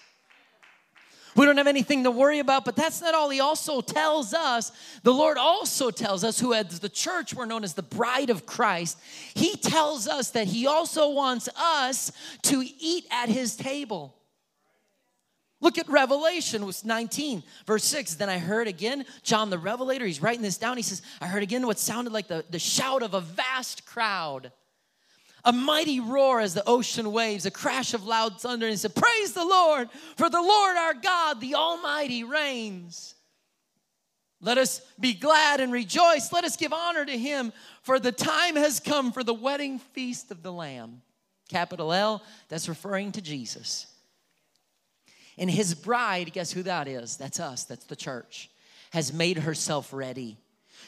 We 1.35 1.47
don't 1.47 1.57
have 1.57 1.67
anything 1.67 2.05
to 2.05 2.11
worry 2.11 2.41
about, 2.41 2.65
but 2.65 2.77
that's 2.77 3.01
not 3.01 3.15
all. 3.15 3.31
He 3.31 3.41
also 3.41 3.81
tells 3.81 4.35
us, 4.35 4.71
the 5.03 5.15
Lord 5.15 5.39
also 5.39 5.91
tells 5.91 6.25
us, 6.25 6.39
who 6.39 6.53
as 6.53 6.81
the 6.81 6.89
church 6.89 7.35
we're 7.35 7.47
known 7.47 7.65
as 7.65 7.75
the 7.75 7.83
bride 7.83 8.29
of 8.29 8.45
Christ, 8.45 8.99
He 9.35 9.57
tells 9.57 10.07
us 10.07 10.31
that 10.31 10.47
He 10.47 10.67
also 10.67 11.11
wants 11.11 11.49
us 11.57 12.13
to 12.43 12.63
eat 12.79 13.07
at 13.11 13.29
His 13.29 13.57
table. 13.57 14.15
Look 15.63 15.79
at 15.79 15.89
Revelation 15.89 16.69
19, 16.85 17.43
verse 17.67 17.85
6. 17.85 18.17
Then 18.17 18.29
I 18.29 18.39
heard 18.39 18.67
again, 18.67 19.07
John 19.23 19.49
the 19.49 19.59
Revelator, 19.59 20.05
he's 20.05 20.21
writing 20.21 20.43
this 20.43 20.59
down. 20.59 20.77
He 20.77 20.83
says, 20.83 21.03
I 21.21 21.29
heard 21.29 21.45
again 21.45 21.67
what 21.67 21.79
sounded 21.79 22.13
like 22.13 22.27
the, 22.27 22.45
the 22.51 22.59
shout 22.59 23.03
of 23.05 23.15
a 23.15 23.21
vast 23.21 23.87
crowd 23.87 24.51
a 25.45 25.53
mighty 25.53 26.01
roar 26.01 26.41
as 26.41 26.55
the 26.55 26.67
ocean 26.67 27.13
waves, 27.13 27.47
a 27.47 27.51
crash 27.51 27.95
of 27.95 28.07
loud 28.07 28.41
thunder, 28.41 28.67
and 28.67 28.73
he 28.73 28.77
said, 28.77 28.95
Praise 28.95 29.33
the 29.33 29.45
Lord, 29.45 29.89
for 30.17 30.31
the 30.31 30.41
Lord 30.41 30.77
our 30.77 30.95
God, 30.95 31.41
the 31.41 31.55
Almighty, 31.55 32.25
reigns. 32.25 33.15
Let 34.41 34.59
us 34.59 34.81
be 34.99 35.15
glad 35.15 35.61
and 35.61 35.73
rejoice. 35.73 36.33
Let 36.33 36.45
us 36.45 36.57
give 36.57 36.73
honor 36.73 37.05
to 37.05 37.17
him, 37.17 37.53
for 37.83 37.99
the 38.01 38.13
time 38.13 38.57
has 38.57 38.81
come 38.81 39.13
for 39.13 39.23
the 39.23 39.35
wedding 39.35 39.79
feast 39.79 40.31
of 40.31 40.43
the 40.43 40.53
Lamb. 40.53 41.03
Capital 41.49 41.93
L, 41.93 42.23
that's 42.49 42.69
referring 42.69 43.13
to 43.13 43.21
Jesus. 43.21 43.87
And 45.39 45.51
his 45.51 45.75
bride, 45.75 46.33
guess 46.33 46.53
who 46.53 46.63
that 46.65 46.89
is? 46.89 47.17
That's 47.17 47.41
us, 47.41 47.65
that's 47.65 47.85
the 47.85 47.97
church, 47.97 48.51
has 48.93 49.13
made 49.13 49.39
herself 49.39 49.93
ready. 49.93 50.39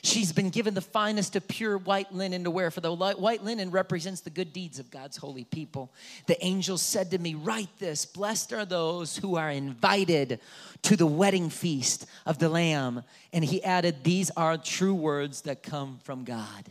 She's 0.04 0.32
been 0.32 0.50
given 0.50 0.74
the 0.74 0.82
finest 0.82 1.34
of 1.34 1.48
pure 1.48 1.78
white 1.78 2.12
linen 2.12 2.44
to 2.44 2.50
wear, 2.50 2.70
for 2.70 2.82
the 2.82 2.92
white 2.92 3.42
linen 3.42 3.70
represents 3.70 4.20
the 4.20 4.28
good 4.28 4.52
deeds 4.52 4.78
of 4.78 4.90
God's 4.90 5.16
holy 5.16 5.44
people. 5.44 5.94
The 6.26 6.44
angel 6.44 6.76
said 6.76 7.10
to 7.12 7.18
me, 7.18 7.34
Write 7.34 7.78
this 7.78 8.04
Blessed 8.04 8.52
are 8.52 8.66
those 8.66 9.16
who 9.16 9.36
are 9.36 9.50
invited 9.50 10.40
to 10.82 10.94
the 10.94 11.06
wedding 11.06 11.48
feast 11.48 12.04
of 12.26 12.38
the 12.38 12.50
Lamb. 12.50 13.02
And 13.32 13.42
he 13.42 13.64
added, 13.64 14.04
These 14.04 14.30
are 14.36 14.58
true 14.58 14.92
words 14.92 15.40
that 15.42 15.62
come 15.62 15.98
from 16.04 16.24
God. 16.24 16.70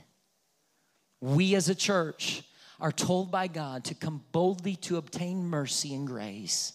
We 1.19 1.55
as 1.55 1.69
a 1.69 1.75
church 1.75 2.43
are 2.79 2.91
told 2.91 3.31
by 3.31 3.47
God 3.47 3.83
to 3.85 3.95
come 3.95 4.21
boldly 4.31 4.75
to 4.75 4.97
obtain 4.97 5.47
mercy 5.47 5.95
and 5.95 6.05
grace. 6.05 6.73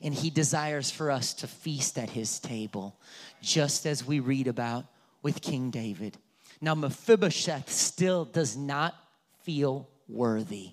And 0.00 0.14
he 0.14 0.30
desires 0.30 0.88
for 0.88 1.10
us 1.10 1.34
to 1.34 1.48
feast 1.48 1.98
at 1.98 2.10
his 2.10 2.38
table, 2.38 2.96
just 3.42 3.86
as 3.86 4.06
we 4.06 4.20
read 4.20 4.46
about 4.46 4.86
with 5.26 5.42
King 5.42 5.70
David. 5.72 6.16
Now, 6.60 6.76
Mephibosheth 6.76 7.68
still 7.68 8.24
does 8.24 8.56
not 8.56 8.94
feel 9.42 9.88
worthy. 10.06 10.70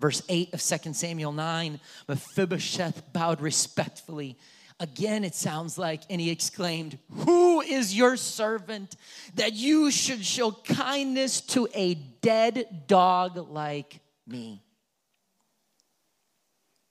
Verse 0.00 0.22
8 0.28 0.52
of 0.54 0.60
2 0.60 0.92
Samuel 0.92 1.30
9 1.30 1.78
Mephibosheth 2.08 3.12
bowed 3.12 3.40
respectfully. 3.40 4.36
Again, 4.80 5.22
it 5.22 5.36
sounds 5.36 5.78
like, 5.78 6.02
and 6.10 6.20
he 6.20 6.30
exclaimed, 6.30 6.98
Who 7.24 7.60
is 7.60 7.94
your 7.94 8.16
servant 8.16 8.96
that 9.36 9.52
you 9.52 9.92
should 9.92 10.24
show 10.24 10.50
kindness 10.50 11.40
to 11.42 11.68
a 11.74 11.94
dead 11.94 12.88
dog 12.88 13.36
like 13.36 14.00
me? 14.26 14.64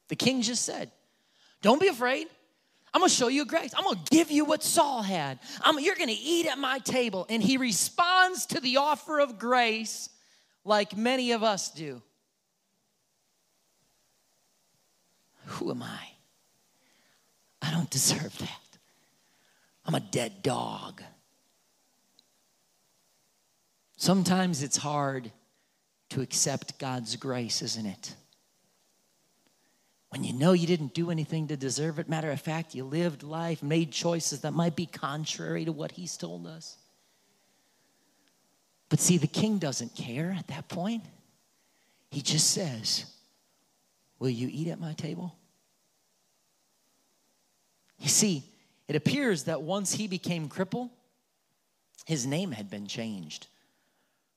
The 0.08 0.16
king 0.16 0.44
just 0.44 0.64
said, 0.64 0.92
Don't 1.62 1.82
be 1.82 1.90
afraid. 1.90 2.28
I'm 2.96 3.02
gonna 3.02 3.10
show 3.10 3.28
you 3.28 3.44
grace. 3.44 3.74
I'm 3.76 3.84
gonna 3.84 4.00
give 4.10 4.32
you 4.32 4.46
what 4.46 4.64
Saul 4.64 5.02
had. 5.02 5.40
I'm, 5.60 5.78
you're 5.82 5.98
gonna 5.98 6.14
eat 6.18 6.46
at 6.46 6.58
my 6.58 6.80
table. 6.80 7.26
And 7.28 7.44
he 7.44 7.58
responds 7.58 8.46
to 8.46 8.62
the 8.62 8.78
offer 8.78 9.20
of 9.20 9.38
grace 9.38 10.10
like 10.64 10.96
many 10.96 11.34
of 11.34 11.44
us 11.44 11.70
do. 11.72 12.02
Who 15.44 15.72
am 15.72 15.84
I? 15.84 16.08
I 17.62 17.72
don't 17.72 17.90
deserve 17.90 18.38
that. 18.38 18.78
I'm 19.86 19.96
a 19.96 20.00
dead 20.00 20.42
dog. 20.42 21.04
Sometimes 23.98 24.64
it's 24.64 24.78
hard 24.78 25.34
to 26.12 26.22
accept 26.22 26.80
God's 26.80 27.18
grace, 27.18 27.62
isn't 27.62 27.88
it? 27.88 28.16
When 30.16 30.24
you 30.24 30.32
know 30.32 30.54
you 30.54 30.66
didn't 30.66 30.94
do 30.94 31.12
anything 31.12 31.50
to 31.50 31.58
deserve 31.58 32.00
it. 32.00 32.08
Matter 32.08 32.32
of 32.32 32.40
fact, 32.40 32.74
you 32.74 32.86
lived 32.86 33.22
life, 33.22 33.62
made 33.62 33.92
choices 33.92 34.40
that 34.42 34.54
might 34.54 34.74
be 34.74 34.86
contrary 34.86 35.66
to 35.66 35.74
what 35.74 35.92
he's 35.92 36.16
told 36.16 36.48
us. 36.48 36.78
But 38.88 39.02
see, 39.02 39.18
the 39.18 39.28
king 39.28 39.58
doesn't 39.58 39.94
care 39.94 40.34
at 40.40 40.48
that 40.48 40.70
point. 40.70 41.04
He 42.12 42.22
just 42.22 42.52
says, 42.52 43.08
Will 44.18 44.30
you 44.30 44.48
eat 44.50 44.70
at 44.70 44.80
my 44.80 44.94
table? 44.94 45.36
You 48.00 48.08
see, 48.08 48.46
it 48.88 48.96
appears 48.96 49.44
that 49.44 49.64
once 49.64 49.96
he 49.96 50.08
became 50.08 50.48
crippled, 50.48 50.92
his 52.06 52.26
name 52.26 52.54
had 52.54 52.70
been 52.70 52.88
changed. 52.88 53.48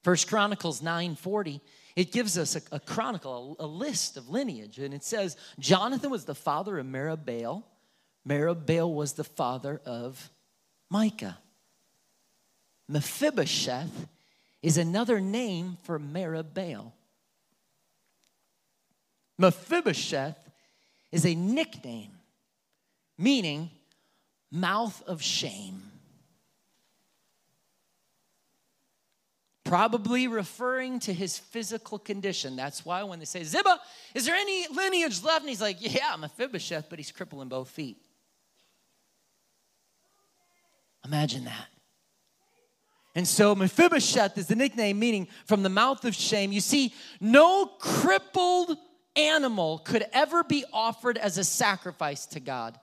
First 0.02 0.26
Chronicles 0.26 0.80
9:40, 0.80 1.60
it 1.98 2.12
gives 2.12 2.38
us 2.38 2.54
a, 2.54 2.62
a 2.70 2.78
chronicle, 2.78 3.56
a, 3.58 3.64
a, 3.64 3.66
list 3.66 4.16
of 4.16 4.28
lineage, 4.28 4.78
and 4.78 4.94
it 4.94 5.02
says 5.02 5.36
Jonathan 5.58 6.12
was 6.12 6.24
the 6.24 6.34
father 6.34 6.78
of 6.78 6.86
Merib-Baal. 6.86 7.66
Merib-Baal 8.24 8.94
was 8.94 9.14
the 9.14 9.24
father 9.24 9.80
of 9.84 10.30
Micah. 10.88 11.36
Mephibosheth 12.88 14.06
is 14.62 14.78
another 14.78 15.18
name 15.18 15.76
for 15.82 15.98
Merib-Baal. 15.98 16.94
Mephibosheth 19.36 20.38
is 21.10 21.26
a 21.26 21.34
nickname 21.34 22.12
meaning 23.18 23.70
mouth 24.52 25.02
of 25.08 25.20
shame. 25.20 25.87
Probably 29.68 30.28
referring 30.28 30.98
to 31.00 31.12
his 31.12 31.38
physical 31.38 31.98
condition. 31.98 32.56
That's 32.56 32.86
why 32.86 33.02
when 33.02 33.18
they 33.18 33.26
say, 33.26 33.44
Ziba, 33.44 33.78
is 34.14 34.24
there 34.24 34.34
any 34.34 34.66
lineage 34.68 35.22
left? 35.22 35.40
And 35.40 35.48
he's 35.50 35.60
like, 35.60 35.76
Yeah, 35.80 36.10
I'm 36.10 36.20
a 36.20 36.28
Mephibosheth, 36.28 36.88
but 36.88 36.98
he's 36.98 37.12
crippled 37.12 37.42
in 37.42 37.48
both 37.48 37.68
feet. 37.68 37.98
Imagine 41.04 41.44
that. 41.44 41.66
And 43.14 43.28
so 43.28 43.54
Mephibosheth 43.54 44.38
is 44.38 44.46
the 44.46 44.54
nickname 44.54 44.98
meaning 44.98 45.28
from 45.44 45.62
the 45.62 45.68
mouth 45.68 46.04
of 46.04 46.14
shame. 46.14 46.50
You 46.50 46.60
see, 46.60 46.94
no 47.20 47.66
crippled 47.66 48.76
animal 49.16 49.78
could 49.80 50.06
ever 50.12 50.44
be 50.44 50.64
offered 50.72 51.18
as 51.18 51.36
a 51.36 51.44
sacrifice 51.44 52.24
to 52.26 52.40
God. 52.40 52.78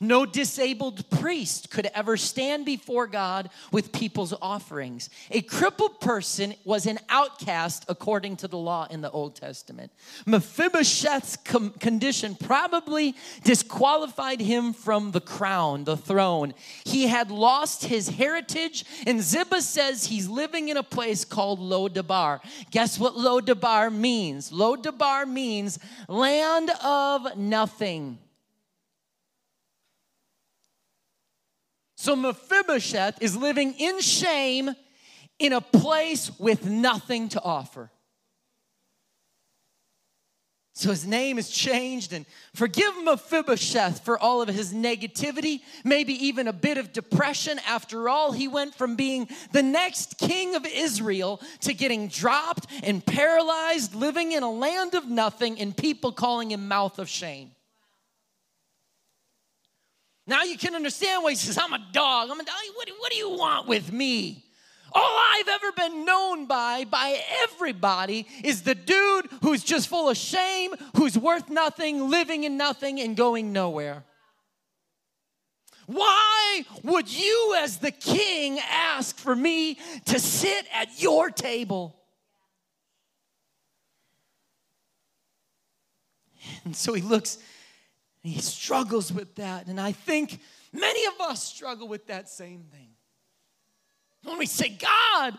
No 0.00 0.24
disabled 0.24 1.08
priest 1.10 1.70
could 1.70 1.86
ever 1.94 2.16
stand 2.16 2.64
before 2.64 3.06
God 3.06 3.50
with 3.72 3.92
people's 3.92 4.34
offerings. 4.40 5.10
A 5.30 5.42
crippled 5.42 6.00
person 6.00 6.54
was 6.64 6.86
an 6.86 6.98
outcast 7.08 7.84
according 7.88 8.36
to 8.36 8.48
the 8.48 8.58
law 8.58 8.86
in 8.90 9.00
the 9.00 9.10
Old 9.10 9.36
Testament. 9.36 9.92
Mephibosheth's 10.26 11.36
com- 11.36 11.70
condition 11.70 12.34
probably 12.34 13.14
disqualified 13.44 14.40
him 14.40 14.72
from 14.72 15.10
the 15.10 15.20
crown, 15.20 15.84
the 15.84 15.96
throne. 15.96 16.54
He 16.84 17.06
had 17.06 17.30
lost 17.30 17.84
his 17.84 18.08
heritage, 18.08 18.84
and 19.06 19.20
Ziba 19.20 19.60
says 19.60 20.06
he's 20.06 20.28
living 20.28 20.68
in 20.68 20.76
a 20.76 20.82
place 20.82 21.24
called 21.24 21.58
Lo-debar. 21.60 22.40
Guess 22.70 22.98
what 22.98 23.16
Lo-debar 23.16 23.90
means? 23.90 24.52
Lo-debar 24.52 25.26
means 25.26 25.78
land 26.08 26.70
of 26.82 27.36
nothing. 27.36 28.18
So 32.00 32.16
Mephibosheth 32.16 33.20
is 33.20 33.36
living 33.36 33.74
in 33.74 34.00
shame 34.00 34.74
in 35.38 35.52
a 35.52 35.60
place 35.60 36.30
with 36.38 36.64
nothing 36.64 37.28
to 37.28 37.42
offer. 37.42 37.90
So 40.72 40.88
his 40.88 41.06
name 41.06 41.38
is 41.38 41.50
changed, 41.50 42.14
and 42.14 42.24
forgive 42.54 42.94
Mephibosheth 43.04 44.02
for 44.02 44.18
all 44.18 44.40
of 44.40 44.48
his 44.48 44.72
negativity, 44.72 45.60
maybe 45.84 46.14
even 46.24 46.48
a 46.48 46.54
bit 46.54 46.78
of 46.78 46.94
depression. 46.94 47.60
After 47.68 48.08
all, 48.08 48.32
he 48.32 48.48
went 48.48 48.74
from 48.74 48.96
being 48.96 49.28
the 49.52 49.62
next 49.62 50.16
king 50.16 50.54
of 50.54 50.64
Israel 50.64 51.38
to 51.60 51.74
getting 51.74 52.08
dropped 52.08 52.66
and 52.82 53.04
paralyzed, 53.04 53.94
living 53.94 54.32
in 54.32 54.42
a 54.42 54.50
land 54.50 54.94
of 54.94 55.06
nothing, 55.06 55.60
and 55.60 55.76
people 55.76 56.12
calling 56.12 56.50
him 56.50 56.66
mouth 56.66 56.98
of 56.98 57.10
shame. 57.10 57.50
Now 60.30 60.44
you 60.44 60.56
can 60.56 60.76
understand 60.76 61.24
why 61.24 61.30
he 61.30 61.36
says, 61.36 61.58
I'm 61.58 61.72
a 61.72 61.84
dog. 61.90 62.30
I'm 62.30 62.38
a 62.38 62.44
dog. 62.44 62.54
What, 62.76 62.88
what 63.00 63.10
do 63.10 63.18
you 63.18 63.30
want 63.30 63.66
with 63.66 63.92
me? 63.92 64.44
All 64.92 65.02
I've 65.02 65.48
ever 65.48 65.72
been 65.72 66.04
known 66.04 66.46
by, 66.46 66.84
by 66.84 67.20
everybody, 67.42 68.28
is 68.44 68.62
the 68.62 68.76
dude 68.76 69.26
who's 69.42 69.64
just 69.64 69.88
full 69.88 70.08
of 70.08 70.16
shame, 70.16 70.70
who's 70.96 71.18
worth 71.18 71.48
nothing, 71.50 72.10
living 72.10 72.44
in 72.44 72.56
nothing, 72.56 73.00
and 73.00 73.16
going 73.16 73.52
nowhere. 73.52 74.04
Why 75.86 76.62
would 76.84 77.12
you, 77.12 77.56
as 77.58 77.78
the 77.78 77.90
king, 77.90 78.60
ask 78.70 79.16
for 79.16 79.34
me 79.34 79.78
to 80.04 80.20
sit 80.20 80.64
at 80.72 81.02
your 81.02 81.30
table? 81.30 81.96
And 86.64 86.76
so 86.76 86.92
he 86.92 87.02
looks 87.02 87.38
and 88.22 88.32
he 88.32 88.40
struggles 88.40 89.12
with 89.12 89.34
that. 89.36 89.66
And 89.66 89.80
I 89.80 89.92
think 89.92 90.40
many 90.72 91.04
of 91.06 91.20
us 91.20 91.42
struggle 91.42 91.88
with 91.88 92.06
that 92.08 92.28
same 92.28 92.64
thing. 92.70 92.88
When 94.24 94.38
we 94.38 94.46
say, 94.46 94.68
God, 94.68 95.38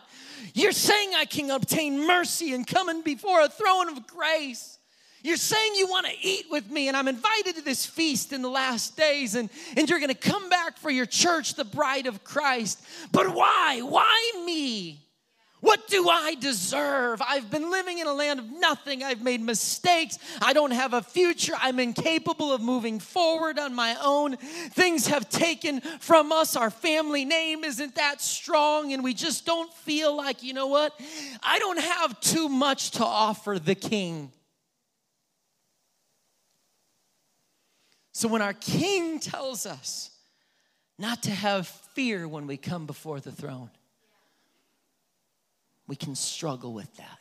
you're 0.54 0.72
saying 0.72 1.12
I 1.14 1.24
can 1.24 1.50
obtain 1.50 2.04
mercy 2.06 2.52
and 2.52 2.66
come 2.66 2.88
in 2.88 3.02
before 3.02 3.40
a 3.40 3.48
throne 3.48 3.88
of 3.88 4.06
grace. 4.08 4.78
You're 5.22 5.36
saying 5.36 5.74
you 5.76 5.86
want 5.86 6.06
to 6.06 6.12
eat 6.20 6.46
with 6.50 6.68
me, 6.68 6.88
and 6.88 6.96
I'm 6.96 7.06
invited 7.06 7.54
to 7.54 7.62
this 7.62 7.86
feast 7.86 8.32
in 8.32 8.42
the 8.42 8.48
last 8.50 8.96
days, 8.96 9.36
and, 9.36 9.50
and 9.76 9.88
you're 9.88 10.00
going 10.00 10.08
to 10.08 10.14
come 10.16 10.48
back 10.48 10.78
for 10.78 10.90
your 10.90 11.06
church, 11.06 11.54
the 11.54 11.64
bride 11.64 12.08
of 12.08 12.24
Christ. 12.24 12.82
But 13.12 13.32
why? 13.32 13.82
Why 13.82 14.32
me? 14.44 15.06
What 15.62 15.86
do 15.86 16.08
I 16.08 16.34
deserve? 16.34 17.22
I've 17.22 17.48
been 17.48 17.70
living 17.70 18.00
in 18.00 18.08
a 18.08 18.12
land 18.12 18.40
of 18.40 18.50
nothing. 18.50 19.04
I've 19.04 19.22
made 19.22 19.40
mistakes. 19.40 20.18
I 20.40 20.52
don't 20.54 20.72
have 20.72 20.92
a 20.92 21.02
future. 21.02 21.52
I'm 21.56 21.78
incapable 21.78 22.52
of 22.52 22.60
moving 22.60 22.98
forward 22.98 23.60
on 23.60 23.72
my 23.72 23.96
own. 24.02 24.36
Things 24.38 25.06
have 25.06 25.30
taken 25.30 25.80
from 26.00 26.32
us. 26.32 26.56
Our 26.56 26.68
family 26.68 27.24
name 27.24 27.62
isn't 27.62 27.94
that 27.94 28.20
strong, 28.20 28.92
and 28.92 29.04
we 29.04 29.14
just 29.14 29.46
don't 29.46 29.72
feel 29.72 30.16
like, 30.16 30.42
you 30.42 30.52
know 30.52 30.66
what? 30.66 30.98
I 31.44 31.60
don't 31.60 31.78
have 31.78 32.18
too 32.18 32.48
much 32.48 32.90
to 32.92 33.04
offer 33.04 33.60
the 33.60 33.76
king. 33.76 34.32
So 38.10 38.26
when 38.26 38.42
our 38.42 38.52
king 38.52 39.20
tells 39.20 39.64
us 39.64 40.10
not 40.98 41.22
to 41.22 41.30
have 41.30 41.68
fear 41.68 42.26
when 42.26 42.48
we 42.48 42.56
come 42.56 42.84
before 42.84 43.20
the 43.20 43.30
throne, 43.30 43.70
we 45.86 45.96
can 45.96 46.14
struggle 46.14 46.72
with 46.72 46.94
that. 46.96 47.18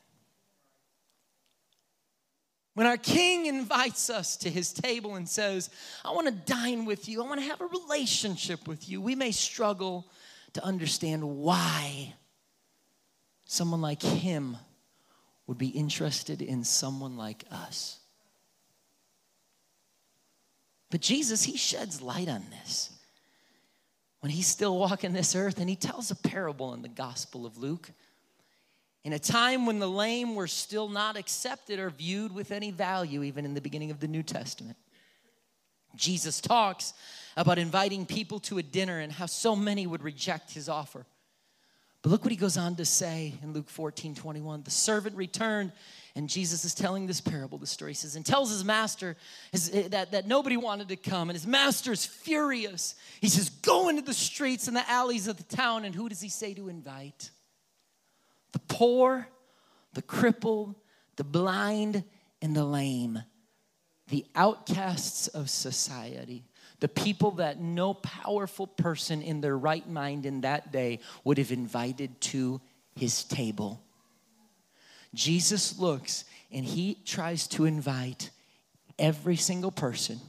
When 2.73 2.87
our 2.87 2.97
king 2.97 3.47
invites 3.47 4.09
us 4.09 4.37
to 4.37 4.49
his 4.49 4.71
table 4.71 5.15
and 5.15 5.27
says, 5.27 5.69
I 6.05 6.11
want 6.11 6.27
to 6.27 6.53
dine 6.53 6.85
with 6.85 7.09
you, 7.09 7.21
I 7.21 7.27
want 7.27 7.41
to 7.41 7.47
have 7.47 7.59
a 7.59 7.65
relationship 7.65 8.67
with 8.67 8.87
you, 8.89 9.01
we 9.01 9.13
may 9.13 9.31
struggle 9.31 10.07
to 10.53 10.63
understand 10.63 11.23
why 11.23 12.13
someone 13.43 13.81
like 13.81 14.01
him 14.01 14.55
would 15.47 15.57
be 15.57 15.67
interested 15.67 16.41
in 16.41 16.63
someone 16.63 17.17
like 17.17 17.43
us. 17.51 17.99
But 20.89 21.01
Jesus, 21.01 21.43
he 21.43 21.57
sheds 21.57 22.01
light 22.01 22.29
on 22.29 22.45
this. 22.51 22.89
When 24.21 24.31
he's 24.31 24.47
still 24.47 24.77
walking 24.77 25.13
this 25.13 25.35
earth, 25.35 25.59
and 25.59 25.69
he 25.69 25.75
tells 25.75 26.11
a 26.11 26.15
parable 26.15 26.73
in 26.73 26.83
the 26.83 26.87
Gospel 26.87 27.45
of 27.45 27.57
Luke 27.57 27.91
in 29.03 29.13
a 29.13 29.19
time 29.19 29.65
when 29.65 29.79
the 29.79 29.89
lame 29.89 30.35
were 30.35 30.47
still 30.47 30.87
not 30.87 31.17
accepted 31.17 31.79
or 31.79 31.89
viewed 31.89 32.33
with 32.33 32.51
any 32.51 32.71
value, 32.71 33.23
even 33.23 33.45
in 33.45 33.53
the 33.53 33.61
beginning 33.61 33.91
of 33.91 33.99
the 33.99 34.07
New 34.07 34.23
Testament. 34.23 34.77
Jesus 35.95 36.39
talks 36.39 36.93
about 37.35 37.57
inviting 37.57 38.05
people 38.05 38.39
to 38.41 38.57
a 38.57 38.63
dinner 38.63 38.99
and 38.99 39.11
how 39.11 39.25
so 39.25 39.55
many 39.55 39.87
would 39.87 40.03
reject 40.03 40.53
his 40.53 40.69
offer. 40.69 41.05
But 42.01 42.09
look 42.09 42.23
what 42.23 42.31
he 42.31 42.37
goes 42.37 42.57
on 42.57 42.75
to 42.77 42.85
say 42.85 43.33
in 43.43 43.53
Luke 43.53 43.69
14 43.69 44.15
21. 44.15 44.63
The 44.63 44.71
servant 44.71 45.15
returned, 45.15 45.71
and 46.15 46.27
Jesus 46.27 46.65
is 46.65 46.73
telling 46.73 47.05
this 47.05 47.21
parable, 47.21 47.59
the 47.59 47.67
story 47.67 47.93
says, 47.93 48.15
and 48.15 48.25
tells 48.25 48.49
his 48.49 48.65
master 48.65 49.15
his, 49.51 49.69
eh, 49.73 49.87
that, 49.89 50.11
that 50.11 50.27
nobody 50.27 50.57
wanted 50.57 50.89
to 50.89 50.95
come, 50.95 51.29
and 51.29 51.35
his 51.35 51.45
master 51.45 51.91
is 51.91 52.05
furious. 52.05 52.95
He 53.19 53.29
says, 53.29 53.49
Go 53.49 53.89
into 53.89 54.01
the 54.01 54.15
streets 54.15 54.67
and 54.67 54.75
the 54.75 54.89
alleys 54.89 55.27
of 55.27 55.37
the 55.37 55.55
town, 55.55 55.85
and 55.85 55.93
who 55.93 56.09
does 56.09 56.21
he 56.21 56.29
say 56.29 56.55
to 56.55 56.69
invite? 56.69 57.29
The 58.51 58.59
poor, 58.59 59.27
the 59.93 60.01
crippled, 60.01 60.75
the 61.15 61.23
blind, 61.23 62.03
and 62.41 62.55
the 62.55 62.63
lame, 62.63 63.21
the 64.09 64.25
outcasts 64.35 65.27
of 65.27 65.49
society, 65.49 66.43
the 66.79 66.87
people 66.87 67.31
that 67.31 67.59
no 67.59 67.93
powerful 67.93 68.67
person 68.67 69.21
in 69.21 69.41
their 69.41 69.57
right 69.57 69.87
mind 69.87 70.25
in 70.25 70.41
that 70.41 70.71
day 70.71 70.99
would 71.23 71.37
have 71.37 71.51
invited 71.51 72.19
to 72.21 72.59
his 72.95 73.23
table. 73.23 73.81
Jesus 75.13 75.77
looks 75.77 76.25
and 76.51 76.65
he 76.65 76.97
tries 77.05 77.47
to 77.47 77.65
invite 77.65 78.31
every 78.97 79.35
single 79.35 79.71
person 79.71 80.19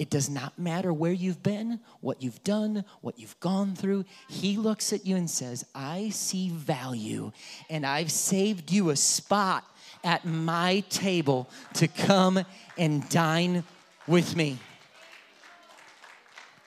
it 0.00 0.08
does 0.08 0.30
not 0.30 0.58
matter 0.58 0.94
where 0.94 1.12
you've 1.12 1.42
been, 1.42 1.78
what 2.00 2.22
you've 2.22 2.42
done, 2.42 2.86
what 3.02 3.18
you've 3.18 3.38
gone 3.38 3.74
through. 3.74 4.06
He 4.30 4.56
looks 4.56 4.94
at 4.94 5.04
you 5.04 5.14
and 5.14 5.28
says, 5.28 5.62
I 5.74 6.08
see 6.08 6.48
value, 6.48 7.32
and 7.68 7.84
I've 7.84 8.10
saved 8.10 8.72
you 8.72 8.88
a 8.88 8.96
spot 8.96 9.62
at 10.02 10.24
my 10.24 10.80
table 10.88 11.50
to 11.74 11.86
come 11.86 12.42
and 12.78 13.06
dine 13.10 13.62
with 14.06 14.34
me. 14.36 14.58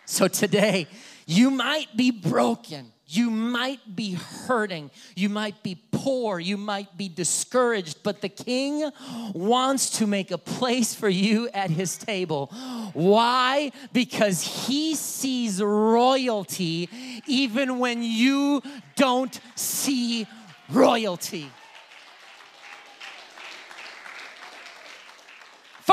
So 0.06 0.28
today, 0.28 0.86
you 1.26 1.50
might 1.50 1.98
be 1.98 2.12
broken. 2.12 2.92
You 3.16 3.30
might 3.30 3.96
be 3.96 4.14
hurting. 4.14 4.90
You 5.16 5.30
might 5.30 5.62
be 5.62 5.78
poor. 5.92 6.40
You 6.40 6.58
might 6.58 6.98
be 6.98 7.10
discouraged, 7.10 8.02
but 8.02 8.22
the 8.22 8.30
king 8.30 8.90
wants 9.34 9.92
to 10.00 10.08
make 10.08 10.32
a 10.32 10.38
place 10.40 10.96
for 10.96 11.10
you 11.10 11.48
at 11.54 11.70
his 11.70 11.96
table. 11.96 12.48
Why? 12.94 13.72
Because 13.94 14.42
he 14.42 14.96
sees 14.96 15.62
royalty 15.62 16.90
even 17.28 17.78
when 17.78 18.02
you 18.02 18.64
don't 18.96 19.40
see 19.54 20.26
royalty. 20.72 21.52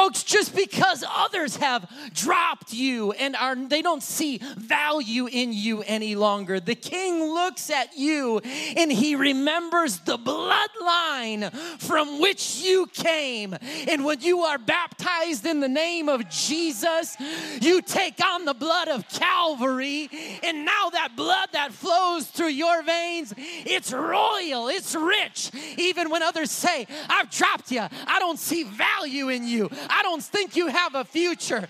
Folks, 0.01 0.23
just 0.23 0.57
because 0.57 1.05
others 1.07 1.57
have 1.57 1.87
dropped 2.15 2.73
you 2.73 3.13
and 3.13 3.37
are 3.37 3.55
they 3.55 3.83
don't 3.83 4.03
see 4.03 4.41
value 4.57 5.27
in 5.27 5.53
you 5.53 5.83
any 5.83 6.15
longer. 6.15 6.59
The 6.59 6.75
king 6.75 7.23
looks 7.23 7.69
at 7.69 7.99
you 7.99 8.39
and 8.39 8.91
he 8.91 9.15
remembers 9.15 9.99
the 9.99 10.17
bloodline 10.17 11.53
from 11.81 12.19
which 12.19 12.63
you 12.63 12.87
came. 12.87 13.55
And 13.89 14.03
when 14.07 14.23
you 14.23 14.41
are 14.41 14.57
baptized 14.57 15.45
in 15.45 15.61
the 15.61 15.69
name 15.69 16.09
of 16.09 16.31
Jesus, 16.31 17.19
you 17.61 17.83
take 17.83 18.25
on 18.25 18.47
the 18.47 18.55
blood 18.55 18.89
of 18.89 19.07
Calvary, 19.07 20.09
and 20.43 20.65
now 20.65 20.89
that 20.93 21.15
blood 21.15 21.51
that 21.53 21.73
flows 21.75 22.27
through 22.27 22.49
your 22.49 22.83
veins, 22.83 23.35
it's 23.37 23.93
royal, 23.93 24.69
it's 24.69 24.95
rich. 24.95 25.51
Even 25.77 26.09
when 26.09 26.23
others 26.23 26.51
say, 26.51 26.87
I've 27.11 27.31
dropped 27.31 27.71
you, 27.71 27.83
I 27.83 28.19
don't 28.19 28.39
see 28.39 28.63
value 28.63 29.29
in 29.29 29.47
you. 29.47 29.69
I 29.91 30.03
don't 30.03 30.23
think 30.23 30.57
you 30.57 30.69
have 30.69 30.95
a 30.95 31.05
future. 31.05 31.67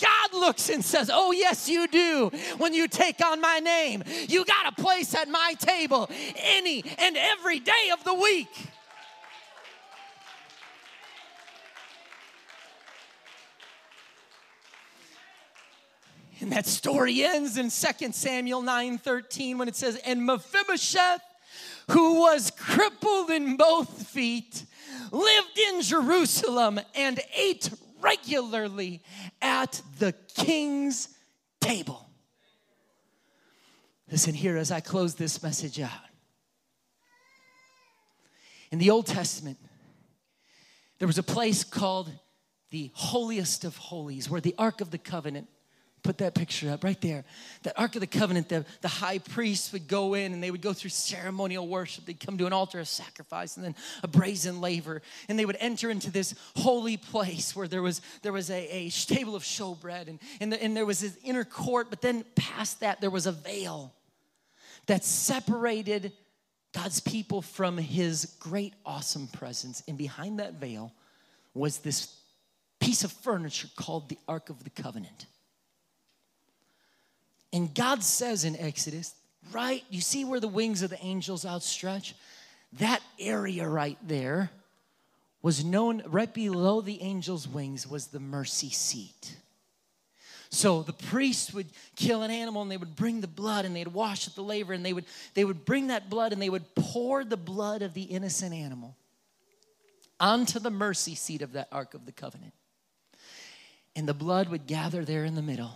God 0.00 0.32
looks 0.32 0.70
and 0.70 0.84
says, 0.84 1.10
Oh, 1.12 1.32
yes, 1.32 1.68
you 1.68 1.88
do. 1.88 2.30
When 2.58 2.72
you 2.74 2.88
take 2.88 3.24
on 3.24 3.40
my 3.40 3.58
name, 3.58 4.04
you 4.28 4.44
got 4.44 4.72
a 4.76 4.80
place 4.80 5.14
at 5.14 5.28
my 5.28 5.54
table 5.58 6.08
any 6.36 6.84
and 6.98 7.16
every 7.16 7.58
day 7.58 7.90
of 7.92 8.04
the 8.04 8.14
week. 8.14 8.48
And 16.40 16.52
that 16.52 16.66
story 16.66 17.24
ends 17.24 17.56
in 17.56 17.70
2 17.70 18.12
Samuel 18.12 18.60
9 18.60 18.98
13 18.98 19.56
when 19.56 19.66
it 19.66 19.76
says, 19.76 19.96
And 20.04 20.26
Mephibosheth, 20.26 21.22
who 21.90 22.20
was 22.20 22.50
crippled 22.50 23.30
in 23.30 23.56
both 23.56 24.08
feet, 24.08 24.64
lived 25.10 25.58
in 25.58 25.82
Jerusalem 25.82 26.80
and 26.94 27.20
ate 27.36 27.70
regularly 28.00 29.02
at 29.40 29.80
the 29.98 30.12
king's 30.36 31.08
table. 31.60 32.08
Listen 34.10 34.34
here 34.34 34.56
as 34.56 34.70
I 34.70 34.80
close 34.80 35.14
this 35.14 35.42
message 35.42 35.80
out. 35.80 35.90
In 38.70 38.78
the 38.78 38.90
Old 38.90 39.06
Testament, 39.06 39.58
there 40.98 41.06
was 41.08 41.18
a 41.18 41.22
place 41.22 41.64
called 41.64 42.10
the 42.70 42.90
holiest 42.94 43.64
of 43.64 43.76
holies 43.76 44.28
where 44.28 44.40
the 44.40 44.54
Ark 44.58 44.80
of 44.80 44.90
the 44.90 44.98
Covenant 44.98 45.48
put 46.04 46.18
that 46.18 46.34
picture 46.34 46.70
up 46.70 46.84
right 46.84 47.00
there. 47.00 47.24
The 47.62 47.76
Ark 47.76 47.96
of 47.96 48.00
the 48.00 48.06
Covenant, 48.06 48.48
the, 48.48 48.64
the 48.82 48.88
high 48.88 49.18
priest 49.18 49.72
would 49.72 49.88
go 49.88 50.14
in 50.14 50.32
and 50.32 50.42
they 50.42 50.50
would 50.50 50.60
go 50.60 50.72
through 50.72 50.90
ceremonial 50.90 51.66
worship. 51.66 52.04
They'd 52.04 52.20
come 52.20 52.38
to 52.38 52.46
an 52.46 52.52
altar 52.52 52.78
of 52.78 52.86
sacrifice 52.86 53.56
and 53.56 53.64
then 53.64 53.74
a 54.02 54.08
brazen 54.08 54.60
laver. 54.60 55.02
And 55.28 55.38
they 55.38 55.46
would 55.46 55.56
enter 55.58 55.90
into 55.90 56.10
this 56.10 56.34
holy 56.56 56.96
place 56.96 57.56
where 57.56 57.66
there 57.66 57.82
was, 57.82 58.02
there 58.22 58.32
was 58.32 58.50
a, 58.50 58.68
a 58.76 58.90
table 58.90 59.34
of 59.34 59.42
showbread 59.42 60.08
and, 60.08 60.20
and, 60.40 60.52
the, 60.52 60.62
and 60.62 60.76
there 60.76 60.86
was 60.86 61.00
this 61.00 61.16
inner 61.24 61.44
court. 61.44 61.88
But 61.90 62.02
then 62.02 62.24
past 62.36 62.80
that, 62.80 63.00
there 63.00 63.10
was 63.10 63.26
a 63.26 63.32
veil 63.32 63.92
that 64.86 65.04
separated 65.04 66.12
God's 66.74 67.00
people 67.00 67.40
from 67.40 67.78
his 67.78 68.36
great, 68.38 68.74
awesome 68.84 69.26
presence. 69.28 69.82
And 69.88 69.96
behind 69.96 70.38
that 70.38 70.54
veil 70.54 70.92
was 71.54 71.78
this 71.78 72.14
piece 72.78 73.04
of 73.04 73.12
furniture 73.12 73.68
called 73.76 74.10
the 74.10 74.18
Ark 74.28 74.50
of 74.50 74.64
the 74.64 74.70
Covenant. 74.70 75.26
And 77.54 77.72
God 77.72 78.02
says 78.02 78.44
in 78.44 78.56
Exodus, 78.56 79.14
right, 79.52 79.84
you 79.88 80.00
see 80.00 80.24
where 80.24 80.40
the 80.40 80.48
wings 80.48 80.82
of 80.82 80.90
the 80.90 81.02
angels 81.04 81.46
outstretch? 81.46 82.16
That 82.80 83.00
area 83.20 83.68
right 83.68 83.96
there 84.02 84.50
was 85.40 85.64
known 85.64 86.02
right 86.06 86.34
below 86.34 86.80
the 86.80 87.00
angel's 87.00 87.46
wings 87.46 87.86
was 87.86 88.08
the 88.08 88.18
mercy 88.18 88.70
seat. 88.70 89.36
So 90.50 90.82
the 90.82 90.92
priest 90.92 91.54
would 91.54 91.68
kill 91.94 92.22
an 92.22 92.32
animal 92.32 92.62
and 92.62 92.70
they 92.70 92.76
would 92.76 92.96
bring 92.96 93.20
the 93.20 93.28
blood 93.28 93.64
and 93.64 93.76
they'd 93.76 93.86
wash 93.86 94.26
at 94.26 94.34
the 94.34 94.42
laver 94.42 94.72
and 94.72 94.84
they 94.84 94.92
would 94.92 95.04
they 95.34 95.44
would 95.44 95.64
bring 95.64 95.88
that 95.88 96.10
blood 96.10 96.32
and 96.32 96.42
they 96.42 96.50
would 96.50 96.74
pour 96.74 97.24
the 97.24 97.36
blood 97.36 97.82
of 97.82 97.94
the 97.94 98.02
innocent 98.02 98.52
animal 98.52 98.96
onto 100.18 100.58
the 100.58 100.70
mercy 100.70 101.14
seat 101.14 101.42
of 101.42 101.52
that 101.52 101.68
ark 101.70 101.94
of 101.94 102.04
the 102.04 102.12
covenant. 102.12 102.52
And 103.94 104.08
the 104.08 104.14
blood 104.14 104.48
would 104.48 104.66
gather 104.66 105.04
there 105.04 105.24
in 105.24 105.36
the 105.36 105.42
middle 105.42 105.74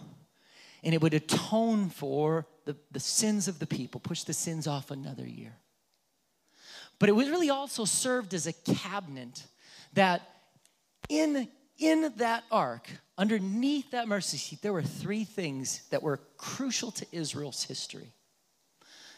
and 0.88 0.94
it 0.94 1.02
would 1.02 1.12
atone 1.12 1.90
for 1.90 2.46
the, 2.64 2.74
the 2.92 2.98
sins 2.98 3.46
of 3.46 3.58
the 3.58 3.66
people, 3.66 4.00
push 4.00 4.22
the 4.22 4.32
sins 4.32 4.66
off 4.66 4.90
another 4.90 5.26
year. 5.26 5.52
But 6.98 7.10
it 7.10 7.12
was 7.12 7.28
really 7.28 7.50
also 7.50 7.84
served 7.84 8.32
as 8.32 8.46
a 8.46 8.54
cabinet 8.54 9.46
that 9.92 10.22
in, 11.10 11.46
in 11.76 12.10
that 12.16 12.44
ark, 12.50 12.88
underneath 13.18 13.90
that 13.90 14.08
mercy 14.08 14.38
seat, 14.38 14.62
there 14.62 14.72
were 14.72 14.82
three 14.82 15.24
things 15.24 15.82
that 15.90 16.02
were 16.02 16.20
crucial 16.38 16.90
to 16.92 17.06
Israel's 17.12 17.64
history. 17.64 18.14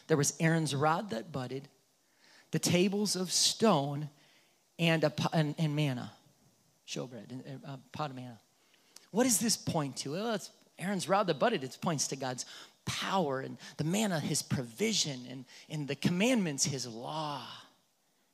There 0.07 0.17
was 0.17 0.33
Aaron's 0.41 0.75
rod 0.75 1.11
that 1.11 1.31
budded, 1.31 1.69
the 2.51 2.59
tables 2.59 3.15
of 3.15 3.31
stone, 3.31 4.09
and, 4.77 5.05
a, 5.05 5.13
and, 5.31 5.55
and 5.57 5.73
manna, 5.73 6.11
showbread, 6.85 7.61
a 7.65 7.71
uh, 7.71 7.77
pot 7.93 8.09
of 8.09 8.17
manna. 8.17 8.41
What 9.11 9.23
does 9.23 9.39
this 9.39 9.55
point 9.55 9.95
to? 9.99 10.11
Well, 10.11 10.33
it's 10.33 10.49
Aaron's 10.81 11.07
rod 11.07 11.27
that 11.27 11.39
budded, 11.39 11.63
it 11.63 11.77
points 11.81 12.07
to 12.07 12.15
God's 12.15 12.45
power 12.85 13.41
and 13.41 13.57
the 13.77 13.83
manna, 13.83 14.19
his 14.19 14.41
provision, 14.41 15.21
and, 15.29 15.45
and 15.69 15.87
the 15.87 15.95
commandments, 15.95 16.65
his 16.65 16.87
law. 16.87 17.43